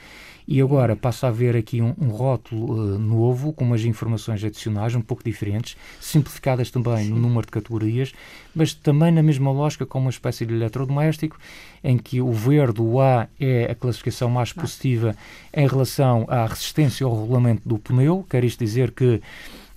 e 0.47 0.59
agora 0.61 0.95
passa 0.95 1.27
a 1.27 1.29
haver 1.29 1.55
aqui 1.55 1.79
um, 1.79 1.93
um 1.99 2.07
rótulo 2.07 2.73
uh, 2.73 2.97
novo, 2.97 3.53
com 3.53 3.63
umas 3.63 3.83
informações 3.85 4.43
adicionais 4.43 4.95
um 4.95 5.01
pouco 5.01 5.23
diferentes, 5.23 5.77
simplificadas 6.01 6.71
também 6.71 7.05
Sim. 7.05 7.11
no 7.11 7.19
número 7.19 7.45
de 7.45 7.51
categorias, 7.51 8.13
mas 8.55 8.73
também 8.73 9.11
na 9.11 9.21
mesma 9.21 9.51
lógica 9.51 9.85
como 9.85 10.05
uma 10.05 10.09
espécie 10.09 10.45
de 10.45 10.53
eletrodoméstico, 10.53 11.37
em 11.83 11.97
que 11.97 12.19
o 12.19 12.31
verde, 12.31 12.81
o 12.81 12.99
A, 12.99 13.27
é 13.39 13.65
a 13.71 13.75
classificação 13.75 14.29
mais 14.29 14.51
positiva 14.51 15.15
em 15.53 15.67
relação 15.67 16.25
à 16.27 16.45
resistência 16.47 17.05
ao 17.05 17.21
regulamento 17.21 17.61
do 17.67 17.77
pneu, 17.77 18.25
quer 18.27 18.43
isto 18.43 18.63
dizer 18.63 18.91
que 18.91 19.21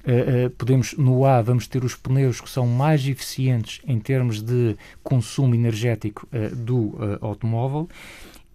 Uh, 0.05 0.47
uh, 0.47 0.51
podemos 0.51 0.95
no 0.95 1.25
A 1.25 1.41
vamos 1.41 1.69
ter 1.69 1.85
os 1.85 1.95
pneus 1.95 2.41
que 2.41 2.51
são 2.51 2.67
mais 2.67 3.07
eficientes 3.07 3.81
em 3.87 4.01
termos 4.01 4.43
de 4.43 4.77
consumo 5.03 5.55
energético 5.55 6.27
uh, 6.33 6.57
do 6.57 6.97
automóvel 7.21 7.89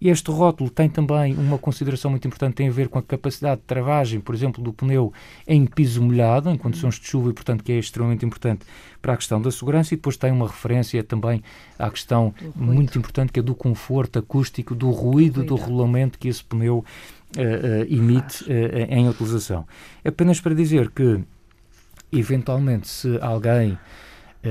este 0.00 0.30
rótulo 0.30 0.70
tem 0.70 0.88
também 0.88 1.34
uma 1.34 1.58
consideração 1.58 2.10
muito 2.10 2.26
importante, 2.26 2.54
tem 2.54 2.68
a 2.68 2.70
ver 2.72 2.88
com 2.88 3.00
a 3.00 3.02
capacidade 3.02 3.60
de 3.60 3.66
travagem, 3.66 4.20
por 4.20 4.32
exemplo, 4.32 4.62
do 4.62 4.72
pneu 4.72 5.12
em 5.46 5.66
piso 5.66 6.00
molhado, 6.00 6.50
em 6.50 6.56
condições 6.56 7.00
de 7.00 7.06
chuva, 7.06 7.30
e, 7.30 7.32
portanto, 7.32 7.64
que 7.64 7.72
é 7.72 7.78
extremamente 7.78 8.24
importante 8.24 8.64
para 9.02 9.14
a 9.14 9.16
questão 9.16 9.42
da 9.42 9.50
segurança. 9.50 9.94
E 9.94 9.96
depois 9.96 10.16
tem 10.16 10.30
uma 10.30 10.46
referência 10.46 11.02
também 11.02 11.42
à 11.76 11.90
questão 11.90 12.32
muito 12.54 12.96
importante, 12.96 13.32
que 13.32 13.40
é 13.40 13.42
do 13.42 13.56
conforto 13.56 14.20
acústico, 14.20 14.72
do 14.72 14.90
ruído 14.90 15.42
do 15.42 15.56
rolamento 15.56 16.16
que 16.16 16.28
esse 16.28 16.44
pneu 16.44 16.84
emite 17.88 18.44
em 18.88 19.08
utilização. 19.08 19.66
Apenas 20.04 20.40
para 20.40 20.54
dizer 20.54 20.90
que, 20.90 21.20
eventualmente, 22.12 22.88
se 22.88 23.18
alguém 23.20 23.78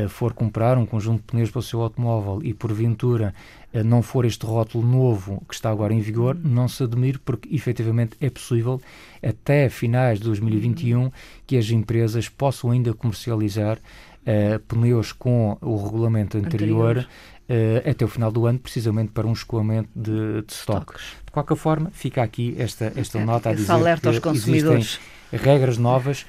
for 0.09 0.33
comprar 0.33 0.77
um 0.77 0.85
conjunto 0.85 1.21
de 1.21 1.23
pneus 1.23 1.49
para 1.49 1.59
o 1.59 1.63
seu 1.63 1.81
automóvel 1.81 2.41
e 2.43 2.53
porventura 2.53 3.33
eh, 3.77 3.83
não 3.83 4.01
for 4.01 4.25
este 4.25 4.45
rótulo 4.45 4.85
novo 4.85 5.43
que 5.47 5.53
está 5.53 5.69
agora 5.69 5.93
em 5.93 5.99
vigor, 5.99 6.35
uhum. 6.35 6.41
não 6.43 6.67
se 6.67 6.83
admire, 6.83 7.19
porque 7.19 7.53
efetivamente 7.53 8.17
é 8.19 8.29
possível, 8.29 8.81
até 9.21 9.69
finais 9.69 10.19
de 10.19 10.25
2021, 10.25 11.11
que 11.45 11.57
as 11.57 11.69
empresas 11.69 12.29
possam 12.29 12.71
ainda 12.71 12.93
comercializar 12.93 13.77
uh, 13.77 14.59
pneus 14.67 15.11
com 15.11 15.57
o 15.61 15.83
regulamento 15.83 16.37
anterior. 16.37 16.97
anterior. 16.97 17.09
Uh, 17.49 17.89
até 17.89 18.03
o 18.03 18.09
final 18.09 18.29
do 18.29 18.45
ano, 18.45 18.59
precisamente 18.59 19.11
para 19.13 19.25
um 19.25 19.31
escoamento 19.31 19.89
de, 19.95 20.41
de 20.41 20.53
estoque. 20.53 20.95
De 21.25 21.31
qualquer 21.31 21.55
forma, 21.55 21.89
fica 21.93 22.21
aqui 22.21 22.53
esta, 22.57 22.91
esta 22.93 23.23
nota 23.23 23.51
a 23.51 23.53
dizer 23.53 23.71
alerta 23.71 24.09
aos 24.09 24.19
consumidores. 24.19 24.99
existem 25.31 25.39
regras 25.39 25.77
novas 25.77 26.25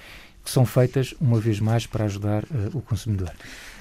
que 0.48 0.54
são 0.54 0.64
feitas, 0.64 1.14
uma 1.20 1.38
vez 1.38 1.61
mais, 1.61 1.87
para 1.87 2.06
ajudar 2.06 2.42
uh, 2.44 2.70
o 2.72 2.80
consumidor. 2.80 3.30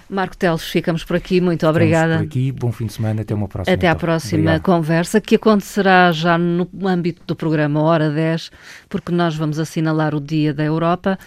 Marco 0.09 0.37
Teles, 0.37 0.63
ficamos 0.63 1.03
por 1.03 1.15
aqui. 1.15 1.39
Muito 1.39 1.65
obrigada. 1.65 2.17
Por 2.17 2.25
aqui. 2.25 2.51
Bom 2.51 2.71
fim 2.71 2.85
de 2.85 2.93
semana. 2.93 3.21
Até 3.21 3.33
uma 3.33 3.47
próxima. 3.47 3.73
Até 3.73 3.87
à 3.89 3.95
próxima 3.95 4.39
Obrigado. 4.39 4.61
conversa, 4.61 5.19
que 5.21 5.35
acontecerá 5.35 6.11
já 6.11 6.37
no 6.37 6.67
âmbito 6.85 7.21
do 7.25 7.35
programa 7.35 7.81
Hora 7.81 8.09
10, 8.09 8.51
porque 8.87 9.11
nós 9.11 9.35
vamos 9.35 9.59
assinalar 9.59 10.13
o 10.13 10.21
Dia 10.21 10.53
da 10.53 10.63
Europa 10.63 11.17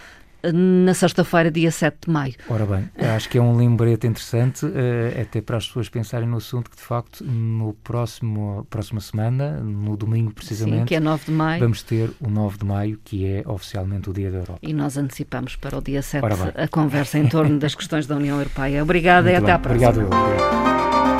na 0.53 0.93
sexta-feira, 0.93 1.51
dia 1.51 1.71
7 1.71 2.05
de 2.05 2.11
maio. 2.11 2.33
Ora 2.49 2.65
bem, 2.65 2.89
acho 3.15 3.29
que 3.29 3.37
é 3.37 3.41
um 3.41 3.55
lembrete 3.55 4.07
interessante, 4.07 4.65
uh, 4.65 5.21
até 5.21 5.41
para 5.41 5.57
as 5.57 5.67
pessoas 5.67 5.89
pensarem 5.89 6.27
no 6.27 6.37
assunto, 6.37 6.69
que 6.69 6.77
de 6.77 6.83
facto, 6.83 7.23
no 7.23 7.73
próximo 7.73 8.65
próxima 8.69 9.01
semana, 9.01 9.59
no 9.59 9.95
domingo 9.95 10.33
precisamente, 10.33 10.79
Sim, 10.79 10.85
que 10.85 10.95
é 10.95 10.99
9 10.99 11.25
de 11.25 11.31
maio, 11.31 11.59
vamos 11.59 11.83
ter 11.83 12.09
o 12.19 12.29
9 12.29 12.57
de 12.57 12.65
maio, 12.65 12.99
que 13.03 13.25
é 13.25 13.43
oficialmente 13.45 14.09
o 14.09 14.13
Dia 14.13 14.31
da 14.31 14.37
Europa. 14.37 14.59
E 14.61 14.73
nós 14.73 14.97
antecipamos 14.97 15.55
para 15.55 15.77
o 15.77 15.81
dia 15.81 16.01
7 16.01 16.25
a 16.55 16.67
conversa 16.67 17.17
em 17.17 17.27
torno 17.27 17.59
das 17.59 17.75
questões 17.75 18.07
da 18.07 18.15
União 18.15 18.37
Europeia. 18.37 18.81
Obrigada 18.81 19.29
Muito 19.29 19.37
e 19.37 19.41
bem. 19.41 19.43
até 19.43 19.51
à 19.51 19.59
próxima. 19.59 19.89
Obrigado. 19.89 20.15
Obrigado. 20.15 21.10